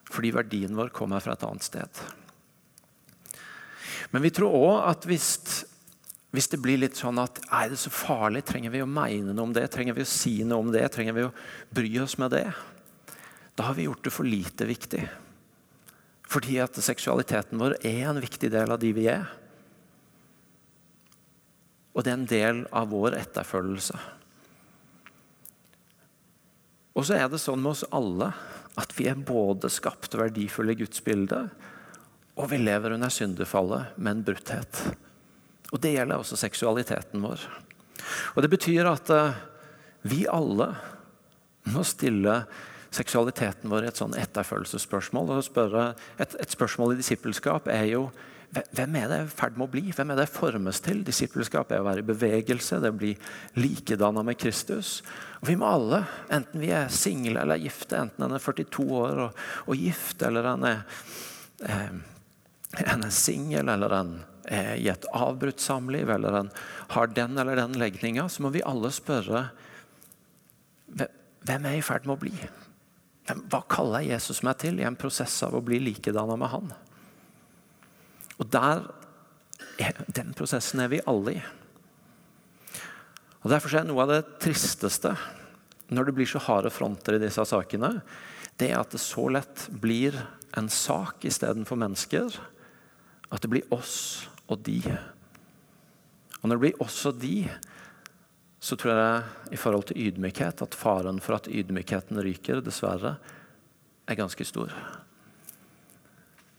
Fordi 0.10 0.34
verdien 0.36 0.76
vår 0.78 0.94
kommer 0.96 1.24
fra 1.24 1.36
et 1.36 1.46
annet 1.46 1.66
sted. 1.66 2.04
Men 4.14 4.24
vi 4.24 4.32
tror 4.34 4.54
òg 4.56 4.84
at 4.92 5.08
hvis 5.10 5.66
hvis 6.36 6.50
det 6.52 6.60
blir 6.60 6.82
litt 6.82 6.98
sånn 7.00 7.20
at 7.22 7.40
er 7.54 7.70
det 7.72 7.78
så 7.80 7.92
farlig, 7.94 8.42
trenger 8.44 8.74
vi 8.74 8.82
å 8.84 8.90
mene 8.90 9.32
noe 9.32 9.48
om 9.48 9.54
det? 9.56 9.70
Trenger 9.72 9.96
vi 9.96 10.04
å 10.04 10.10
si 10.10 10.34
noe 10.44 10.66
om 10.66 10.72
det? 10.74 10.84
Trenger 10.92 11.16
vi 11.16 11.24
å 11.24 11.34
bry 11.72 11.92
oss 12.04 12.18
med 12.20 12.34
det? 12.36 12.50
Da 13.56 13.70
har 13.70 13.78
vi 13.78 13.86
gjort 13.86 14.04
det 14.04 14.12
for 14.12 14.28
lite 14.28 14.68
viktig. 14.68 15.06
Fordi 16.26 16.58
at 16.64 16.78
seksualiteten 16.82 17.60
vår 17.62 17.78
er 17.86 18.10
en 18.10 18.22
viktig 18.22 18.50
del 18.54 18.72
av 18.74 18.82
de 18.82 18.92
vi 18.96 19.08
er. 19.12 19.28
Og 21.96 22.04
det 22.04 22.12
er 22.12 22.20
en 22.20 22.30
del 22.30 22.62
av 22.76 22.90
vår 22.92 23.16
etterfølgelse. 23.22 24.00
Og 26.96 27.08
så 27.08 27.18
er 27.20 27.30
det 27.32 27.42
sånn 27.44 27.62
med 27.62 27.76
oss 27.76 27.86
alle 27.96 28.32
at 28.80 28.92
vi 28.98 29.08
er 29.08 29.20
både 29.20 29.72
skapt 29.72 30.16
verdifulle 30.20 30.74
i 30.76 30.80
Guds 30.82 31.02
bilde, 31.04 31.46
og 32.36 32.50
vi 32.52 32.60
lever 32.60 32.96
under 32.98 33.12
syndefallet 33.12 33.96
med 33.96 34.18
en 34.18 34.24
brutthet. 34.28 34.82
Og 35.72 35.80
Det 35.82 35.94
gjelder 35.96 36.20
også 36.20 36.40
seksualiteten 36.40 37.24
vår. 37.24 37.40
Og 38.36 38.42
Det 38.44 38.52
betyr 38.52 38.88
at 38.92 39.12
uh, 39.12 39.38
vi 40.04 40.26
alle 40.28 40.74
må 41.72 41.84
stille 41.88 42.44
seksualiteten 42.96 43.72
vår 43.72 43.90
et 43.90 44.00
sånn 44.00 44.16
etterfølgelsesspørsmål. 44.18 45.36
et, 45.40 46.36
et, 46.40 46.52
spørsmål 46.52 46.96
i 46.96 47.02
disippelskap 47.02 47.68
er 47.72 47.86
jo 47.92 48.08
hvem 48.56 48.96
er 48.96 49.10
det 49.12 49.18
i 49.20 49.32
ferd 49.36 49.58
med 49.58 49.66
å 49.66 49.72
bli? 49.74 49.82
Hvem 49.92 50.14
er 50.14 50.20
det 50.22 50.30
formes 50.32 50.80
til? 50.84 51.02
Disippelskap 51.04 51.74
er 51.74 51.82
å 51.82 51.88
være 51.90 52.04
i 52.04 52.08
bevegelse, 52.08 52.80
det 52.80 52.94
blir 52.96 53.32
likedanna 53.60 54.24
med 54.24 54.40
Kristus. 54.40 55.02
Og 55.42 55.50
Vi 55.50 55.58
må 55.60 55.68
alle, 55.68 56.06
enten 56.32 56.64
vi 56.64 56.72
er 56.72 56.94
single 56.94 57.42
eller 57.42 57.60
gifte, 57.60 58.00
enten 58.00 58.28
en 58.28 58.38
er 58.38 58.44
42 58.44 58.86
år 59.02 59.24
og, 59.26 59.42
og 59.66 59.82
gift, 59.82 60.24
eller 60.24 60.48
en 60.54 60.70
er, 60.70 60.86
eh, 61.68 62.00
er 62.86 63.10
singel 63.12 63.74
eller 63.76 63.98
en 64.00 64.16
er 64.46 64.76
i 64.78 64.88
et 64.94 65.08
avbrutt 65.12 65.60
samliv, 65.60 66.10
eller 66.14 66.40
en 66.40 66.52
har 66.96 67.12
den 67.12 67.38
eller 67.42 67.60
den 67.60 67.76
legninga, 67.82 68.30
så 68.30 68.46
må 68.46 68.54
vi 68.56 68.64
alle 68.64 68.94
spørre 68.94 69.50
hvem 71.46 71.66
er 71.70 71.78
i 71.78 71.84
ferd 71.86 72.08
med 72.08 72.16
å 72.16 72.22
bli? 72.22 72.34
Men 73.26 73.42
hva 73.50 73.62
kaller 73.70 74.06
Jesus 74.06 74.44
meg 74.46 74.60
til 74.62 74.80
i 74.80 74.86
en 74.86 74.98
prosess 75.00 75.38
av 75.46 75.56
å 75.58 75.64
bli 75.66 75.80
likedanna 75.82 76.38
med 76.38 76.52
han? 76.52 76.74
Og 78.38 78.50
der, 78.52 78.86
Den 80.08 80.34
prosessen 80.36 80.80
er 80.84 80.92
vi 80.92 81.04
alle 81.08 81.38
i. 81.38 81.42
Og 83.44 83.52
Derfor 83.52 83.78
er 83.78 83.88
noe 83.88 84.06
av 84.06 84.14
det 84.14 84.22
tristeste 84.44 85.14
når 85.94 86.08
det 86.08 86.16
blir 86.18 86.30
så 86.30 86.42
harde 86.42 86.72
fronter 86.74 87.18
i 87.18 87.22
disse 87.22 87.44
sakene, 87.46 88.00
det 88.58 88.72
er 88.72 88.80
at 88.80 88.94
det 88.96 89.02
så 89.04 89.28
lett 89.30 89.68
blir 89.70 90.16
en 90.58 90.70
sak 90.72 91.28
istedenfor 91.28 91.78
mennesker. 91.78 92.40
At 93.30 93.44
det 93.44 93.52
blir 93.52 93.74
oss 93.76 94.26
og 94.50 94.64
de. 94.66 94.80
Og 96.42 96.48
når 96.48 96.56
det 96.56 96.64
blir 96.64 96.82
oss 96.82 96.98
og 97.10 97.20
de, 97.22 97.46
så 98.66 98.74
tror 98.80 98.98
jeg 98.98 99.54
i 99.54 99.60
forhold 99.62 99.92
til 99.92 100.08
ydmykhet 100.08 100.64
at 100.66 100.78
faren 100.78 101.20
for 101.22 101.38
at 101.38 101.50
ydmykheten 101.52 102.18
ryker, 102.26 102.64
dessverre, 102.66 103.16
er 104.10 104.18
ganske 104.18 104.46
stor. 104.48 104.74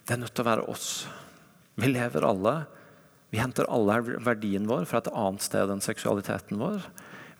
Det 0.06 0.14
er 0.14 0.20
nødt 0.22 0.34
til 0.36 0.44
å 0.44 0.50
være 0.52 0.68
oss. 0.70 0.90
Vi 1.74 1.90
lever 1.90 2.26
alle. 2.28 2.54
Vi 3.34 3.42
henter 3.42 3.66
alle 3.74 3.98
verdien 4.22 4.68
vår 4.70 4.86
fra 4.86 5.02
et 5.02 5.10
annet 5.10 5.42
sted 5.42 5.72
enn 5.72 5.82
seksualiteten 5.82 6.62
vår. 6.62 6.86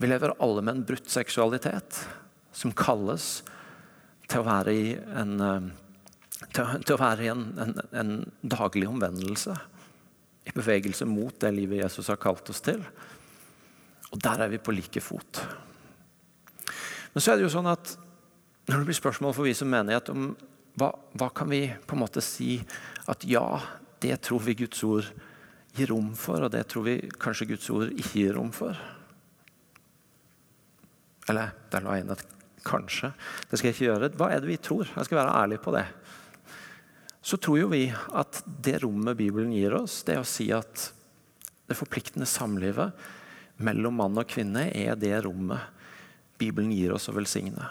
Vi 0.03 0.11
lever 0.11 0.35
alle 0.43 0.65
med 0.67 0.75
en 0.75 0.87
brutt 0.89 1.15
seksualitet 1.15 2.03
som 2.57 2.75
kalles 2.75 3.45
til 4.27 4.43
å 4.43 4.49
være 4.49 4.75
i 4.75 4.87
en, 4.99 5.35
eh, 5.47 5.71
til, 6.51 6.97
å 6.97 7.03
være 7.05 7.23
i 7.23 7.31
en, 7.31 7.47
en, 7.63 7.77
en 7.95 8.15
daglig 8.43 8.91
omvendelse. 8.91 9.55
I 10.47 10.55
bevegelse 10.59 11.07
mot 11.07 11.39
det 11.39 11.55
livet 11.55 11.85
Jesus 11.85 12.11
har 12.11 12.19
kalt 12.19 12.51
oss 12.51 12.67
til. 12.67 12.83
Og 14.17 14.23
der 14.25 14.47
er 14.47 14.49
vi 14.49 14.63
på 14.63 14.73
like 14.73 15.03
fot. 15.05 15.43
Men 17.13 17.21
så 17.21 17.33
er 17.33 17.39
det 17.39 17.45
jo 17.45 17.53
sånn 17.53 17.69
at 17.69 17.95
når 18.67 18.81
det 18.81 18.89
blir 18.89 18.97
spørsmål 18.99 19.35
for 19.37 19.47
vi 19.47 19.55
som 19.57 19.69
menighet 19.71 20.09
om 20.13 20.31
hva, 20.81 20.91
hva 21.17 21.29
kan 21.37 21.49
vi 21.53 21.67
på 21.69 21.97
en 21.97 22.03
måte 22.03 22.25
si 22.25 22.59
at 23.09 23.25
ja, 23.29 23.45
det 24.03 24.19
tror 24.25 24.43
vi 24.45 24.57
Guds 24.59 24.83
ord 24.85 25.09
gir 25.77 25.93
rom 25.93 26.15
for, 26.17 26.47
og 26.47 26.53
det 26.53 26.65
tror 26.73 26.87
vi 26.89 26.97
kanskje 27.21 27.51
Guds 27.53 27.69
ord 27.73 27.93
ikke 27.93 28.25
gir 28.25 28.37
rom 28.37 28.51
for. 28.57 28.77
Eller 31.29 31.53
der 31.73 31.85
la 31.85 31.97
jeg 31.97 32.07
inn 32.07 32.15
et 32.17 32.27
kanskje. 32.67 33.13
Det 33.49 33.59
skal 33.59 33.71
jeg 33.71 33.77
ikke 33.77 33.89
gjøre. 33.91 34.11
Hva 34.19 34.31
er 34.33 34.43
det 34.43 34.51
vi 34.51 34.59
tror? 34.63 34.89
Jeg 34.89 35.09
skal 35.09 35.21
være 35.21 35.37
ærlig 35.45 35.61
på 35.63 35.75
det. 35.77 35.85
Så 37.27 37.39
tror 37.43 37.61
jo 37.61 37.71
vi 37.73 37.85
at 37.91 38.43
det 38.65 38.81
rommet 38.85 39.19
Bibelen 39.19 39.55
gir 39.55 39.75
oss, 39.79 40.01
det 40.07 40.19
å 40.21 40.27
si 40.27 40.49
at 40.55 40.91
det 41.67 41.79
forpliktende 41.79 42.29
samlivet 42.31 42.95
mellom 43.63 43.97
mann 44.03 44.21
og 44.21 44.29
kvinne 44.29 44.69
er 44.77 44.99
det 45.01 45.15
rommet 45.25 45.73
Bibelen 46.37 46.73
gir 46.75 46.93
oss 46.97 47.09
å 47.09 47.15
velsigne. 47.17 47.71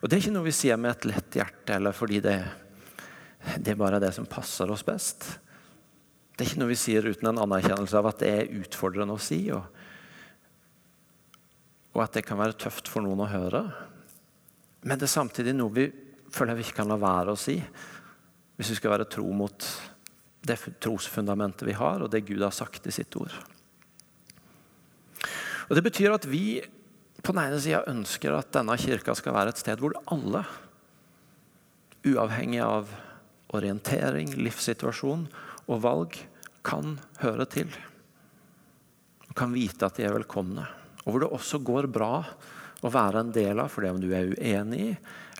Og 0.00 0.08
Det 0.08 0.16
er 0.16 0.22
ikke 0.22 0.36
noe 0.36 0.46
vi 0.46 0.54
sier 0.56 0.78
med 0.80 0.94
et 0.94 1.08
lett 1.10 1.36
hjerte 1.40 1.74
eller 1.76 1.96
fordi 1.96 2.22
det, 2.24 2.38
det 3.58 3.74
er 3.74 3.80
bare 3.80 4.00
det 4.00 4.14
som 4.16 4.28
passer 4.30 4.70
oss 4.70 4.86
best. 4.86 5.26
Det 6.32 6.44
er 6.44 6.52
ikke 6.52 6.62
noe 6.62 6.70
vi 6.70 6.78
sier 6.78 7.04
uten 7.04 7.28
en 7.32 7.42
anerkjennelse 7.42 7.98
av 7.98 8.08
at 8.12 8.22
det 8.22 8.30
er 8.30 8.56
utfordrende 8.60 9.16
å 9.16 9.20
si, 9.20 9.40
og, 9.50 9.64
og 11.96 12.04
at 12.04 12.14
det 12.14 12.24
kan 12.28 12.38
være 12.38 12.56
tøft 12.62 12.88
for 12.88 13.02
noen 13.02 13.24
å 13.24 13.30
høre. 13.32 13.64
Men 14.86 15.00
det 15.00 15.08
er 15.08 15.16
samtidig 15.18 15.56
noe 15.58 15.74
vi 15.74 15.88
føler 16.30 16.54
vi 16.54 16.64
ikke 16.64 16.80
kan 16.80 16.92
la 16.92 17.00
være 17.00 17.34
å 17.34 17.40
si 17.40 17.58
hvis 18.58 18.72
vi 18.72 18.76
skal 18.78 18.94
være 18.94 19.06
tro 19.10 19.26
mot 19.34 19.66
det 20.48 20.56
trosfundamentet 20.82 21.66
vi 21.66 21.76
har, 21.78 22.02
og 22.02 22.10
det 22.10 22.24
Gud 22.26 22.42
har 22.42 22.54
sagt 22.54 22.86
i 22.90 22.94
sitt 22.94 23.14
ord. 23.18 23.34
Og 25.68 25.76
Det 25.76 25.84
betyr 25.84 26.14
at 26.14 26.24
vi 26.28 26.60
på 27.22 27.34
den 27.34 27.42
ene 27.42 27.60
sida 27.60 27.82
ønsker 27.90 28.32
at 28.36 28.52
denne 28.54 28.76
kirka 28.80 29.14
skal 29.18 29.34
være 29.36 29.52
et 29.52 29.60
sted 29.60 29.82
hvor 29.82 29.96
alle, 30.08 30.44
uavhengig 32.08 32.62
av 32.64 32.92
orientering, 33.52 34.32
livssituasjon 34.38 35.26
og 35.68 35.82
valg, 35.84 36.16
kan 36.64 36.96
høre 37.22 37.46
til. 37.48 37.70
Og 39.28 39.34
kan 39.36 39.52
vite 39.54 39.86
at 39.86 39.98
de 39.98 40.06
er 40.08 40.14
velkomne. 40.16 40.64
Og 41.04 41.12
hvor 41.12 41.22
det 41.24 41.30
også 41.32 41.60
går 41.64 41.88
bra 41.92 42.22
å 42.84 42.92
være 42.92 43.24
en 43.24 43.32
del 43.34 43.60
av 43.60 43.72
for 43.72 43.84
det 43.84 43.92
om 43.92 44.00
du 44.00 44.10
er 44.12 44.32
uenig 44.36 44.82
i 44.90 44.92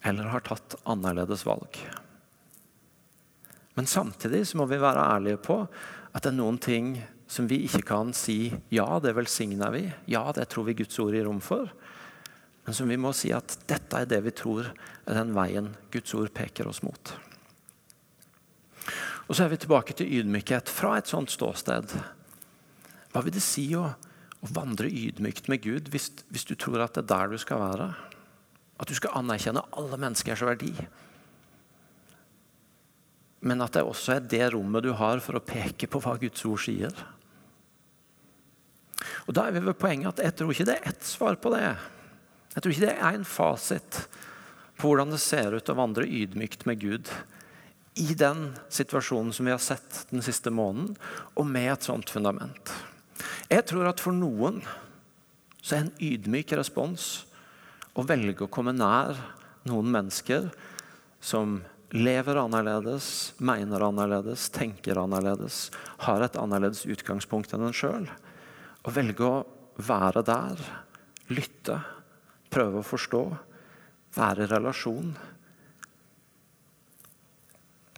eller 0.06 0.30
har 0.30 0.44
tatt 0.46 0.76
annerledes 0.88 1.42
valg. 1.46 1.74
Men 3.74 3.86
samtidig 3.86 4.44
så 4.46 4.60
må 4.60 4.66
vi 4.70 4.78
være 4.80 5.06
ærlige 5.16 5.40
på 5.42 5.60
at 5.64 6.22
det 6.22 6.30
er 6.30 6.38
noen 6.38 6.58
ting 6.62 6.92
som 7.28 7.48
vi 7.48 7.60
ikke 7.66 7.84
kan 7.90 8.14
si 8.16 8.48
ja, 8.72 8.88
det 9.04 9.12
velsigner 9.16 9.72
vi, 9.74 9.84
ja, 10.08 10.24
det 10.34 10.48
tror 10.48 10.70
vi 10.70 10.78
Guds 10.80 10.98
ord 11.02 11.14
gir 11.14 11.28
rom 11.28 11.42
for. 11.44 11.68
Men 12.64 12.76
som 12.76 12.88
vi 12.88 12.98
må 13.00 13.14
si 13.16 13.30
at 13.32 13.54
dette 13.68 14.00
er 14.00 14.08
det 14.08 14.20
vi 14.26 14.32
tror 14.36 14.66
er 14.68 15.16
den 15.16 15.34
veien 15.36 15.70
Guds 15.92 16.12
ord 16.16 16.32
peker 16.36 16.68
oss 16.68 16.82
mot. 16.84 17.14
Og 19.28 19.36
Så 19.36 19.44
er 19.44 19.52
vi 19.52 19.60
tilbake 19.60 19.92
til 19.96 20.08
ydmykhet 20.20 20.68
fra 20.72 20.94
et 20.96 21.08
sånt 21.08 21.32
ståsted. 21.32 21.92
Hva 23.12 23.22
vil 23.24 23.32
det 23.32 23.44
si 23.44 23.66
å, 23.76 23.84
å 23.88 24.52
vandre 24.56 24.88
ydmykt 24.88 25.50
med 25.52 25.60
Gud 25.64 25.88
hvis, 25.92 26.10
hvis, 26.32 26.48
du 26.48 26.56
tror 26.56 26.80
at 26.84 26.96
det 26.96 27.04
er 27.04 27.10
der 27.12 27.32
du 27.32 27.40
skal 27.40 27.60
være? 27.60 27.90
At 28.80 28.88
du 28.88 28.96
skal 28.96 29.16
anerkjenne 29.20 29.66
alle 29.76 30.00
menneskers 30.00 30.44
verdi? 30.48 30.72
Men 33.44 33.60
at 33.64 33.76
det 33.76 33.84
også 33.84 34.16
er 34.16 34.28
det 34.28 34.48
rommet 34.54 34.84
du 34.84 34.94
har 34.96 35.20
for 35.24 35.36
å 35.36 35.44
peke 35.44 35.88
på 35.88 36.00
hva 36.04 36.16
Guds 36.20 36.44
ord 36.48 36.64
sier? 36.64 37.04
Og 39.28 39.36
Da 39.36 39.46
er 39.46 39.54
vi 39.54 39.60
ved 39.60 39.76
poenget 39.76 40.16
at 40.16 40.24
jeg 40.24 40.36
tror 40.38 40.54
ikke 40.54 40.66
det 40.70 40.78
er 40.78 40.88
ett 40.88 41.04
svar 41.04 41.36
på 41.36 41.52
det. 41.52 41.76
Jeg 42.54 42.62
tror 42.62 42.72
ikke 42.72 42.86
det 42.86 42.96
er 42.96 43.14
en 43.14 43.28
fasit 43.28 44.00
på 44.78 44.88
hvordan 44.88 45.12
det 45.12 45.20
ser 45.20 45.52
ut 45.52 45.68
å 45.68 45.76
vandre 45.76 46.06
ydmykt 46.06 46.64
med 46.68 46.80
Gud 46.80 47.10
i 47.98 48.14
den 48.14 48.52
situasjonen 48.72 49.32
som 49.34 49.48
vi 49.48 49.52
har 49.52 49.62
sett 49.62 50.04
den 50.12 50.22
siste 50.22 50.52
måneden, 50.54 50.94
og 51.34 51.48
med 51.50 51.72
et 51.72 51.86
sånt 51.86 52.10
fundament. 52.14 52.70
Jeg 53.50 53.66
tror 53.66 53.90
at 53.90 54.00
for 54.00 54.14
noen 54.14 54.60
så 55.58 55.74
er 55.74 55.82
en 55.82 55.96
ydmyk 55.98 56.54
respons 56.56 57.08
å 57.98 58.04
velge 58.06 58.46
å 58.46 58.52
komme 58.52 58.72
nær 58.76 59.18
noen 59.68 59.90
mennesker 59.90 60.46
som 61.18 61.58
lever 61.90 62.38
annerledes, 62.38 63.34
mener 63.42 63.82
annerledes, 63.82 64.46
tenker 64.54 65.00
annerledes, 65.02 65.66
har 66.06 66.22
et 66.22 66.38
annerledes 66.38 66.84
utgangspunkt 66.86 67.52
enn 67.56 67.66
en 67.66 67.76
sjøl. 67.76 68.06
Å 68.86 68.94
velge 68.94 69.26
å 69.26 69.42
være 69.78 70.22
der, 70.26 70.62
lytte, 71.34 71.78
prøve 72.50 72.80
å 72.80 72.86
forstå, 72.86 73.22
være 74.16 74.46
i 74.46 74.50
relasjon. 74.50 75.12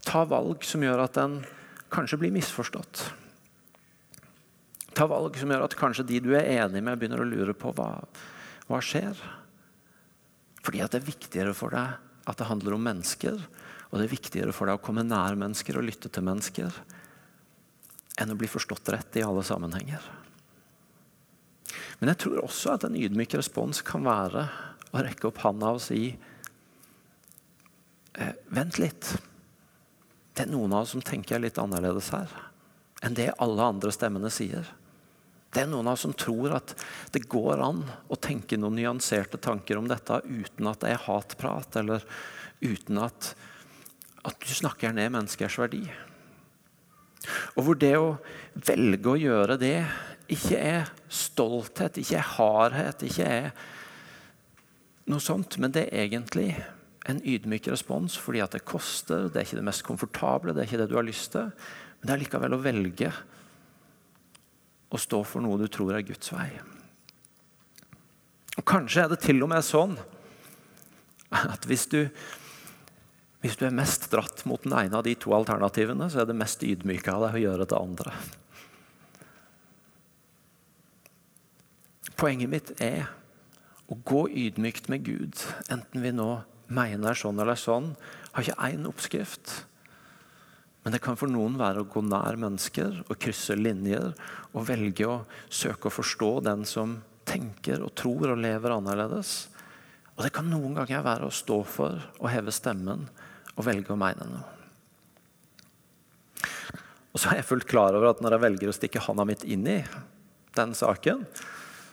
Ta 0.04 0.24
valg 0.28 0.64
som 0.66 0.84
gjør 0.84 1.04
at 1.04 1.18
en 1.22 1.40
kanskje 1.92 2.18
blir 2.20 2.34
misforstått. 2.34 3.04
Ta 4.96 5.06
valg 5.08 5.36
som 5.38 5.52
gjør 5.52 5.64
at 5.64 5.78
kanskje 5.78 6.06
de 6.08 6.20
du 6.24 6.32
er 6.34 6.48
enig 6.58 6.82
med, 6.82 6.98
begynner 6.98 7.22
å 7.22 7.28
lure 7.28 7.54
på 7.56 7.72
hva, 7.76 7.92
hva 8.68 8.80
skjer. 8.84 9.16
Fordi 10.60 10.82
at 10.84 10.92
det 10.92 11.00
er 11.00 11.10
viktigere 11.12 11.54
for 11.56 11.72
deg 11.74 12.28
at 12.28 12.38
det 12.38 12.48
handler 12.50 12.76
om 12.76 12.84
mennesker, 12.84 13.38
og 13.90 13.98
det 13.98 14.06
er 14.06 14.12
viktigere 14.12 14.54
for 14.54 14.68
deg 14.68 14.78
å 14.78 14.84
komme 14.84 15.06
nær 15.06 15.38
mennesker 15.38 15.78
og 15.78 15.86
lytte 15.86 16.10
til 16.12 16.26
mennesker, 16.26 16.74
enn 18.20 18.34
å 18.34 18.38
bli 18.38 18.50
forstått 18.50 18.92
rett 18.92 19.16
i 19.18 19.24
alle 19.24 19.42
sammenhenger. 19.46 20.04
Men 22.00 22.12
jeg 22.14 22.22
tror 22.24 22.44
også 22.46 22.74
at 22.74 22.84
en 22.88 22.96
ydmyk 22.96 23.36
respons 23.36 23.82
kan 23.86 24.04
være 24.06 24.46
å 24.90 25.02
rekke 25.04 25.28
opp 25.28 25.42
handa 25.44 25.74
og 25.76 25.82
si 25.84 26.02
eh, 28.16 28.34
Vent 28.50 28.80
litt. 28.80 29.12
Det 30.34 30.46
er 30.46 30.52
noen 30.52 30.72
av 30.72 30.86
oss 30.86 30.94
som 30.96 31.04
tenker 31.04 31.42
litt 31.42 31.60
annerledes 31.60 32.08
her 32.16 32.32
enn 33.00 33.16
det 33.16 33.30
alle 33.40 33.64
andre 33.64 33.88
stemmene 33.94 34.28
sier. 34.32 34.66
Det 35.50 35.62
er 35.62 35.70
noen 35.70 35.88
av 35.88 35.96
oss 35.96 36.04
som 36.04 36.12
tror 36.14 36.52
at 36.58 36.74
det 37.14 37.24
går 37.32 37.62
an 37.64 37.80
å 38.12 38.18
tenke 38.20 38.58
noen 38.60 38.76
nyanserte 38.76 39.40
tanker 39.40 39.80
om 39.80 39.88
dette 39.90 40.20
uten 40.26 40.68
at 40.68 40.84
det 40.84 40.92
er 40.92 41.06
hatprat, 41.06 41.80
eller 41.80 42.04
uten 42.60 43.00
at, 43.02 43.32
at 44.20 44.36
du 44.44 44.52
snakker 44.52 44.92
ned 44.94 45.14
menneskers 45.16 45.56
verdi. 45.62 45.82
Og 47.56 47.64
hvor 47.66 47.80
det 47.80 47.94
å 47.98 48.14
velge 48.68 49.10
å 49.10 49.18
gjøre 49.20 49.58
det 49.60 49.78
ikke 50.30 50.58
er 50.58 50.90
stolthet, 51.10 51.98
ikke 52.00 52.18
er 52.18 52.32
hardhet, 52.36 53.04
ikke 53.06 53.26
er 53.26 53.50
noe 55.10 55.22
sånt, 55.22 55.56
men 55.58 55.74
det 55.74 55.88
er 55.88 56.04
egentlig 56.04 56.52
en 57.10 57.20
ydmyk 57.24 57.70
respons 57.72 58.16
fordi 58.20 58.42
at 58.44 58.54
det 58.54 58.66
koster, 58.68 59.28
det 59.28 59.40
er 59.40 59.48
ikke 59.48 59.60
det 59.60 59.66
mest 59.66 59.86
komfortable, 59.86 60.54
det 60.54 60.62
er 60.62 60.68
ikke 60.68 60.82
det 60.82 60.90
du 60.92 60.98
har 60.98 61.06
lyst 61.06 61.32
til, 61.34 61.50
men 62.00 62.08
det 62.08 62.14
er 62.14 62.22
likevel 62.22 62.56
å 62.56 62.62
velge 62.62 63.12
å 64.90 64.98
stå 64.98 65.22
for 65.26 65.44
noe 65.44 65.58
du 65.60 65.68
tror 65.70 65.94
er 65.96 66.06
Guds 66.06 66.32
vei. 66.34 66.48
Og 68.58 68.66
Kanskje 68.66 69.04
er 69.04 69.12
det 69.12 69.20
til 69.22 69.40
og 69.44 69.50
med 69.52 69.64
sånn 69.64 69.96
at 71.30 71.66
hvis 71.70 71.86
du, 71.92 72.00
hvis 73.40 73.56
du 73.58 73.64
er 73.68 73.74
mest 73.74 74.08
dratt 74.12 74.42
mot 74.50 74.62
den 74.66 74.74
ene 74.76 74.98
av 74.98 75.06
de 75.06 75.14
to 75.18 75.32
alternativene, 75.36 76.10
så 76.10 76.22
er 76.22 76.28
det 76.28 76.38
mest 76.38 76.64
ydmyke 76.66 77.14
av 77.14 77.28
deg 77.28 77.38
å 77.38 77.44
gjøre 77.46 77.68
det 77.70 77.78
andre. 77.78 78.14
Poenget 82.16 82.52
mitt 82.52 82.70
er 82.80 83.08
å 83.90 83.96
gå 84.06 84.26
ydmykt 84.28 84.88
med 84.92 85.04
Gud, 85.04 85.40
enten 85.72 86.04
vi 86.04 86.12
nå 86.14 86.28
mener 86.70 87.18
sånn 87.18 87.40
eller 87.42 87.58
sånn, 87.58 87.92
har 88.32 88.46
ikke 88.46 88.70
én 88.70 88.86
oppskrift. 88.88 89.52
Men 90.84 90.94
det 90.94 91.02
kan 91.04 91.18
for 91.20 91.28
noen 91.28 91.58
være 91.60 91.82
å 91.82 91.88
gå 91.90 92.00
nær 92.06 92.38
mennesker 92.40 93.02
og 93.06 93.18
krysse 93.20 93.56
linjer 93.58 94.14
og 94.54 94.68
velge 94.70 95.08
å 95.08 95.16
søke 95.52 95.90
å 95.90 95.92
forstå 95.92 96.30
den 96.46 96.64
som 96.68 97.00
tenker 97.28 97.82
og 97.84 97.92
tror 97.98 98.32
og 98.32 98.40
lever 98.40 98.72
annerledes. 98.78 99.34
Og 100.16 100.24
det 100.24 100.32
kan 100.34 100.48
noen 100.48 100.78
ganger 100.78 101.04
være 101.04 101.28
å 101.28 101.34
stå 101.34 101.60
for 101.68 102.00
å 102.20 102.30
heve 102.32 102.54
stemmen 102.54 103.04
og 103.56 103.66
velge 103.66 103.92
å 103.92 104.00
mene 104.00 104.30
noe. 104.30 104.56
Og 107.10 107.18
så 107.18 107.32
er 107.32 107.40
jeg 107.40 107.48
fullt 107.50 107.68
klar 107.68 107.96
over 107.98 108.12
at 108.12 108.20
når 108.22 108.36
jeg 108.36 108.44
velger 108.46 108.70
å 108.70 108.74
stikke 108.76 109.02
handa 109.02 109.26
mitt 109.28 109.42
inn 109.44 109.66
i 109.68 109.80
den 110.56 110.74
saken, 110.78 111.24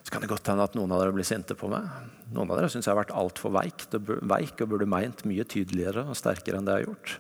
så 0.08 0.14
kan 0.14 0.24
det 0.24 0.30
godt 0.32 0.48
hende 0.48 0.64
at 0.64 0.76
noen 0.78 0.92
av 0.96 1.02
dere 1.02 1.12
blir 1.12 1.26
sinte 1.28 1.52
på 1.60 1.68
meg. 1.68 1.84
Noen 2.32 2.48
av 2.48 2.56
dere 2.56 2.70
syns 2.72 2.86
jeg 2.88 2.94
har 2.94 3.02
vært 3.02 3.10
altfor 3.20 3.52
veik, 3.52 3.84
veik 3.92 4.62
og 4.64 4.70
burde 4.72 4.86
meint 4.88 5.26
mye 5.28 5.44
tydeligere 5.44 6.06
og 6.08 6.16
sterkere 6.16 6.62
enn 6.62 6.70
det 6.70 6.78
jeg 6.78 6.86
har 6.86 6.94
gjort. 6.94 7.16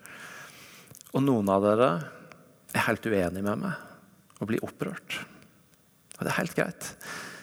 Og 1.11 1.25
noen 1.25 1.51
av 1.51 1.65
dere 1.65 1.89
er 2.71 2.85
helt 2.85 3.09
uenig 3.11 3.43
med 3.43 3.65
meg 3.65 4.39
og 4.39 4.47
blir 4.53 4.63
opprørt. 4.63 5.17
Og 6.15 6.21
det 6.21 6.31
er 6.31 6.39
helt 6.39 6.55
greit. 6.55 6.87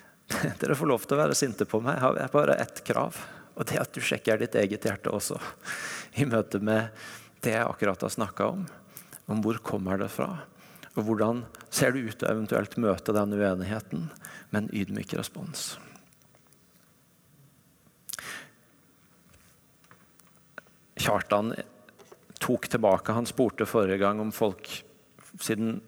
Dere 0.63 0.79
får 0.81 0.89
lov 0.89 1.05
til 1.05 1.19
å 1.19 1.21
være 1.21 1.37
sinte 1.37 1.69
på 1.69 1.83
meg. 1.85 2.01
Jeg 2.01 2.25
har 2.25 2.33
bare 2.33 2.57
ett 2.65 2.81
krav. 2.89 3.21
Og 3.53 3.69
det 3.69 3.77
er 3.77 3.85
at 3.85 3.93
du 3.93 4.01
sjekker 4.01 4.41
ditt 4.41 4.57
eget 4.57 4.89
hjerte 4.89 5.13
også. 5.13 5.37
I 6.17 6.25
møte 6.25 6.57
med 6.65 6.89
det 7.45 7.53
jeg 7.53 7.69
akkurat 7.69 8.01
har 8.01 8.17
snakka 8.17 8.49
om. 8.57 8.65
Om 9.29 9.45
hvor 9.45 9.61
kommer 9.61 10.01
det 10.01 10.09
fra? 10.15 10.31
Og 10.95 11.07
hvordan 11.09 11.43
ser 11.75 11.95
det 11.95 12.05
ut 12.07 12.19
til 12.21 12.31
eventuelt 12.31 12.77
møte 12.79 13.15
den 13.15 13.35
uenigheten 13.35 14.07
med 14.53 14.61
en 14.61 14.71
ydmyk 14.71 15.17
respons? 15.19 15.73
Kjartan 20.95 21.53
tok 22.41 22.69
tilbake. 22.71 23.17
Han 23.17 23.27
spurte 23.27 23.67
forrige 23.69 24.01
gang 24.03 24.23
om 24.23 24.33
folk 24.35 24.71
Siden 25.43 25.81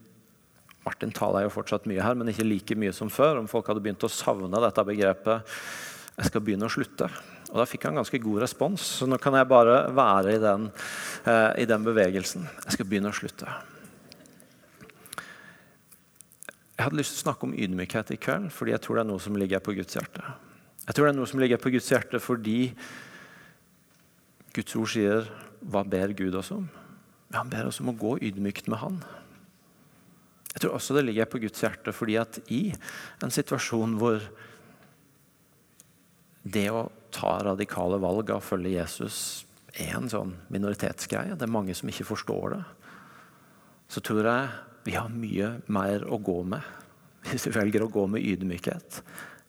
Martin 0.83 1.13
taler 1.15 1.45
jo 1.45 1.53
fortsatt 1.55 1.85
mye 1.87 2.03
her, 2.03 2.17
men 2.19 2.33
ikke 2.33 2.47
like 2.47 2.75
mye 2.79 2.91
som 2.95 3.11
før. 3.11 3.39
Om 3.39 3.47
folk 3.51 3.69
hadde 3.71 3.83
begynt 3.83 4.03
å 4.07 4.11
savne 4.11 4.59
dette 4.63 4.85
begrepet 4.87 5.55
'jeg 6.17 6.27
skal 6.27 6.41
begynne 6.41 6.67
å 6.67 6.73
slutte'. 6.73 7.11
Og 7.51 7.57
Da 7.57 7.65
fikk 7.65 7.85
han 7.85 7.95
ganske 7.95 8.19
god 8.19 8.43
respons, 8.43 8.81
så 8.81 9.07
nå 9.07 9.21
kan 9.21 9.35
jeg 9.35 9.49
bare 9.49 9.93
være 9.95 10.35
i 10.35 10.39
den, 10.39 10.73
eh, 11.27 11.63
i 11.63 11.65
den 11.65 11.85
bevegelsen. 11.85 12.49
Jeg 12.65 12.73
skal 12.73 12.87
begynne 12.87 13.11
å 13.11 13.15
slutte. 13.15 13.47
Jeg 16.77 16.85
hadde 16.85 16.99
lyst 16.99 17.15
til 17.15 17.23
å 17.23 17.25
snakke 17.31 17.49
om 17.49 17.55
ydmykhet 17.57 18.13
i 18.13 18.19
kveld, 18.21 18.51
fordi 18.53 18.75
jeg 18.75 18.85
tror 18.85 18.99
det 18.99 19.05
er 19.07 19.09
noe 19.09 19.23
som 19.25 19.37
ligger 19.41 19.63
på 19.65 19.73
Guds 19.79 19.97
hjerte. 19.97 20.25
Jeg 20.87 20.95
tror 20.95 21.07
det 21.07 21.13
er 21.15 21.19
noe 21.19 21.31
som 21.31 21.41
ligger 21.41 21.61
på 21.61 21.73
Guds 21.73 21.89
hjerte 21.91 22.21
fordi 22.23 22.59
Guds 24.57 24.77
ord 24.77 24.89
sier 24.89 25.31
'Hva 25.65 25.83
ber 25.89 26.13
Gud 26.13 26.35
oss 26.35 26.51
om?' 26.53 26.69
Ja, 27.33 27.39
han 27.39 27.51
ber 27.51 27.67
oss 27.67 27.81
om 27.81 27.89
å 27.91 27.99
gå 27.99 28.19
ydmykt 28.23 28.69
med 28.69 28.79
Han. 28.79 29.05
Jeg 30.55 30.61
tror 30.61 30.77
også 30.77 30.95
det 30.95 31.05
ligger 31.05 31.27
på 31.29 31.41
Guds 31.41 31.61
hjerte 31.61 31.93
fordi 31.93 32.17
at 32.17 32.39
i 32.49 32.73
en 33.23 33.31
situasjon 33.31 33.99
hvor 33.99 34.23
det 36.45 36.71
å 36.71 36.87
ta 37.11 37.39
radikale 37.43 37.99
valg 37.99 38.31
av 38.31 38.39
å 38.39 38.47
følge 38.47 38.77
Jesus 38.77 39.45
er 39.75 39.97
en 39.99 40.09
sånn 40.09 40.37
minoritetsgreie, 40.49 41.37
det 41.37 41.43
er 41.43 41.53
mange 41.53 41.75
som 41.75 41.89
ikke 41.89 42.09
forstår 42.09 42.55
det, 42.55 42.63
så 43.93 44.01
tror 44.01 44.25
jeg 44.25 44.49
vi 44.87 44.95
har 44.95 45.11
mye 45.11 45.57
mer 45.67 46.05
å 46.07 46.19
gå 46.23 46.41
med 46.47 46.63
hvis 47.27 47.49
vi 47.49 47.57
velger 47.57 47.83
å 47.83 47.91
gå 47.91 48.05
med 48.07 48.23
ydmykhet, 48.23 49.01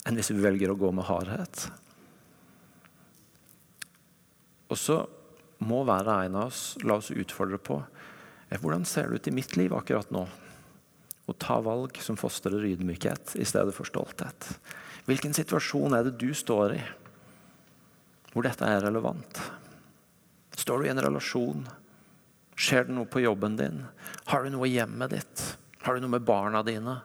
enn 0.10 0.17
hvis 0.17 0.32
vi 0.34 0.41
velger 0.41 0.71
å 0.73 0.80
gå 0.80 0.89
med 0.97 1.06
hardhet. 1.06 1.67
Og 4.73 4.80
så 4.82 5.04
må 5.62 5.84
hver 5.86 6.10
en 6.15 6.39
av 6.41 6.50
oss 6.50 6.63
la 6.82 6.97
oss 6.97 7.12
utfordre 7.13 7.62
på 7.62 7.78
hvordan 8.50 8.86
ser 8.88 9.12
det 9.12 9.19
ut 9.19 9.30
i 9.30 9.36
mitt 9.36 9.56
liv 9.60 9.76
akkurat 9.78 10.10
nå? 10.13 10.26
Å 11.28 11.34
ta 11.36 11.60
valg 11.62 11.97
som 12.02 12.17
fostrer 12.17 12.65
ydmykhet 12.71 13.36
i 13.38 13.45
stedet 13.45 13.76
for 13.76 13.89
stolthet. 13.89 14.47
Hvilken 15.06 15.36
situasjon 15.36 15.93
er 15.97 16.08
det 16.08 16.17
du 16.21 16.32
står 16.34 16.78
i 16.80 16.84
hvor 18.34 18.45
dette 18.45 18.65
er 18.65 18.84
relevant? 18.86 19.41
Står 20.58 20.82
du 20.82 20.88
i 20.88 20.91
en 20.93 21.02
relasjon? 21.02 21.67
Skjer 22.58 22.88
det 22.88 22.96
noe 22.98 23.06
på 23.06 23.22
jobben 23.22 23.56
din? 23.60 23.84
Har 24.32 24.43
du 24.43 24.50
noe 24.50 24.67
i 24.67 24.74
hjemmet 24.74 25.13
ditt? 25.13 25.43
Har 25.86 25.96
du 25.96 26.02
noe 26.04 26.15
med 26.15 26.26
barna 26.26 26.63
dine? 26.65 26.98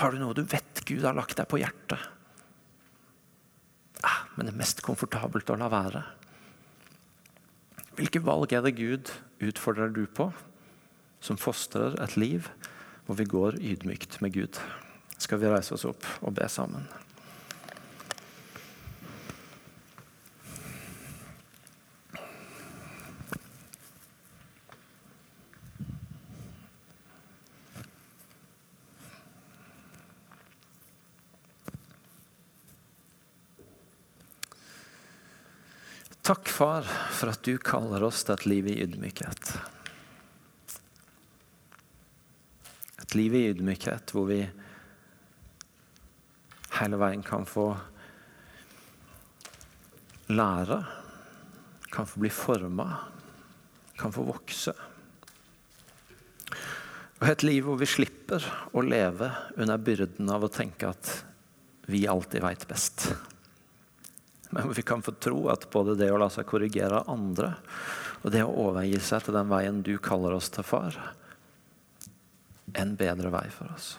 Har 0.00 0.12
du 0.12 0.20
noe 0.20 0.36
du 0.36 0.42
vet 0.48 0.80
Gud 0.88 1.04
har 1.04 1.16
lagt 1.16 1.36
deg 1.36 1.48
på 1.50 1.60
hjertet? 1.60 2.00
Ah, 4.04 4.24
men 4.34 4.48
det 4.48 4.54
er 4.54 4.60
mest 4.62 4.82
komfortabelt 4.84 5.52
å 5.52 5.58
la 5.60 5.68
være. 5.72 6.02
Hvilke 7.96 8.20
valg 8.24 8.52
er 8.52 8.64
det 8.64 8.76
Gud 8.76 9.12
utfordrer 9.44 9.92
du 9.92 10.04
på, 10.08 10.30
som 11.20 11.40
fostrer 11.40 11.96
et 12.00 12.16
liv 12.20 12.48
hvor 13.06 13.20
vi 13.20 13.28
går 13.28 13.60
ydmykt 13.60 14.20
med 14.24 14.36
Gud? 14.36 14.60
Skal 15.16 15.40
vi 15.40 15.52
reise 15.52 15.76
oss 15.76 15.88
opp 15.88 16.04
og 16.20 16.36
be 16.36 16.48
sammen? 16.52 16.88
Takk, 36.26 36.45
far, 36.56 36.86
for 37.12 37.28
at 37.34 37.42
du 37.44 37.58
kaller 37.60 38.04
oss 38.06 38.22
til 38.24 38.36
et 38.36 38.46
liv 38.48 38.68
i 38.72 38.78
ydmykhet. 38.86 39.50
Et 43.04 43.16
liv 43.18 43.36
i 43.36 43.42
ydmykhet 43.50 44.14
hvor 44.16 44.30
vi 44.30 44.40
hele 46.78 47.00
veien 47.00 47.24
kan 47.26 47.44
få 47.48 47.68
lære, 50.32 50.80
kan 51.92 52.08
få 52.08 52.24
bli 52.24 52.32
forma, 52.32 52.88
kan 54.00 54.12
få 54.12 54.24
vokse. 54.26 54.74
Og 57.20 57.30
et 57.30 57.44
liv 57.44 57.64
hvor 57.68 57.80
vi 57.80 57.88
slipper 57.88 58.44
å 58.72 58.84
leve 58.84 59.28
under 59.56 59.80
byrden 59.80 60.32
av 60.32 60.44
å 60.44 60.52
tenke 60.52 60.88
at 60.88 61.16
vi 61.92 62.06
alltid 62.08 62.44
veit 62.44 62.68
best. 62.68 63.10
Men 64.56 64.72
vi 64.72 64.82
kan 64.82 65.02
få 65.04 65.12
tro 65.20 65.48
at 65.52 65.68
både 65.70 65.98
det 66.00 66.08
å 66.12 66.18
la 66.20 66.30
seg 66.32 66.48
korrigere 66.48 67.02
av 67.02 67.10
andre 67.12 67.52
og 68.22 68.32
det 68.32 68.40
å 68.42 68.54
overgi 68.70 68.98
seg 69.04 69.26
til 69.26 69.36
den 69.36 69.50
veien 69.50 69.82
du 69.84 69.92
kaller 70.02 70.34
oss 70.34 70.48
til, 70.50 70.64
far, 70.66 70.96
er 72.72 72.80
en 72.82 72.96
bedre 72.98 73.30
vei 73.30 73.44
for 73.52 73.70
oss. 73.74 73.90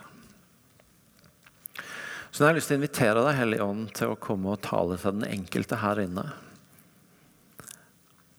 Så 2.31 2.41
nå 2.41 2.47
har 2.47 2.55
jeg 2.55 2.59
lyst 2.59 2.71
til 2.71 2.75
å 2.75 2.81
invitere 2.81 3.23
deg, 3.23 3.37
Hellige 3.37 3.67
Ånd, 3.69 3.85
til 3.95 4.11
å 4.11 4.19
komme 4.19 4.51
og 4.51 4.63
tale 4.65 4.97
til 4.99 5.15
den 5.15 5.29
enkelte 5.29 5.79
her 5.79 6.01
inne 6.03 6.25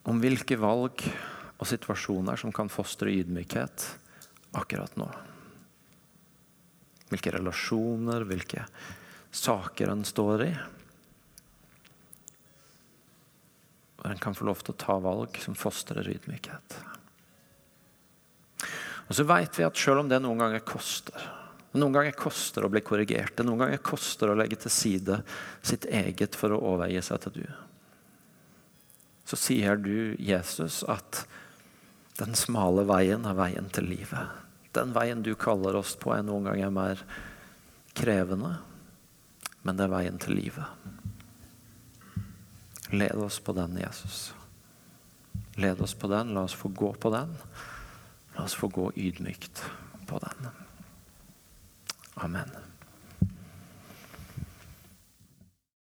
om 0.08 0.20
hvilke 0.22 0.56
valg 0.60 1.02
og 1.58 1.66
situasjoner 1.68 2.38
som 2.40 2.52
kan 2.54 2.70
fostre 2.72 3.12
ydmykhet 3.12 3.86
akkurat 4.56 4.94
nå. 5.00 5.08
Hvilke 7.08 7.32
relasjoner, 7.34 8.24
hvilke 8.28 8.64
saker 9.34 9.92
en 9.92 10.04
står 10.08 10.44
i. 10.46 10.50
Og 13.98 14.06
en 14.10 14.20
kan 14.22 14.36
få 14.36 14.46
lov 14.46 14.62
til 14.62 14.74
å 14.74 14.80
ta 14.80 14.98
valg 15.02 15.40
som 15.42 15.56
fostrer 15.58 16.06
ydmykhet. 16.10 16.78
Og 19.08 19.16
så 19.16 19.24
vet 19.24 19.58
vi 19.58 19.66
at 19.66 19.80
selv 19.80 20.04
om 20.04 20.10
det 20.10 20.20
noen 20.22 20.40
ganger 20.42 20.64
koster 20.66 21.34
Noen 21.76 21.92
ganger 21.92 22.14
koster 22.16 22.64
å 22.64 22.70
bli 22.72 22.80
korrigert, 22.80 23.34
det 23.36 23.44
noen 23.44 23.60
ganger 23.60 23.82
koster 23.84 24.30
å 24.32 24.36
legge 24.38 24.56
til 24.62 24.72
side 24.72 25.18
sitt 25.60 25.84
eget 25.84 26.34
for 26.34 26.54
å 26.56 26.60
overgi 26.70 27.02
seg 27.04 27.20
til 27.26 27.34
du. 27.42 27.44
Så 29.28 29.36
sier 29.36 29.76
du, 29.76 30.16
Jesus, 30.16 30.80
at 30.88 31.26
den 32.16 32.32
smale 32.34 32.86
veien 32.88 33.28
er 33.28 33.36
veien 33.36 33.68
til 33.70 33.84
livet. 33.92 34.32
Den 34.72 34.94
veien 34.96 35.20
du 35.22 35.34
kaller 35.38 35.76
oss 35.76 35.92
på, 36.00 36.14
er 36.16 36.24
noen 36.24 36.48
ganger 36.48 36.72
mer 36.72 37.04
krevende, 38.00 38.56
men 39.62 39.76
det 39.76 39.84
er 39.84 39.92
veien 39.92 40.18
til 40.24 40.38
livet. 40.40 40.88
Led 42.90 43.14
oss 43.14 43.38
på 43.40 43.52
den, 43.52 43.76
Jesus. 43.78 44.34
Led 45.54 45.80
oss 45.80 45.94
på 45.94 46.08
den. 46.08 46.34
La 46.34 46.40
oss 46.40 46.54
få 46.54 46.68
gå 46.68 46.92
på 46.92 47.10
den. 47.10 47.36
La 48.36 48.44
oss 48.44 48.54
få 48.54 48.68
gå 48.68 48.92
ydmykt 48.96 49.64
på 50.06 50.18
den. 50.18 50.48
Amen. 52.14 52.67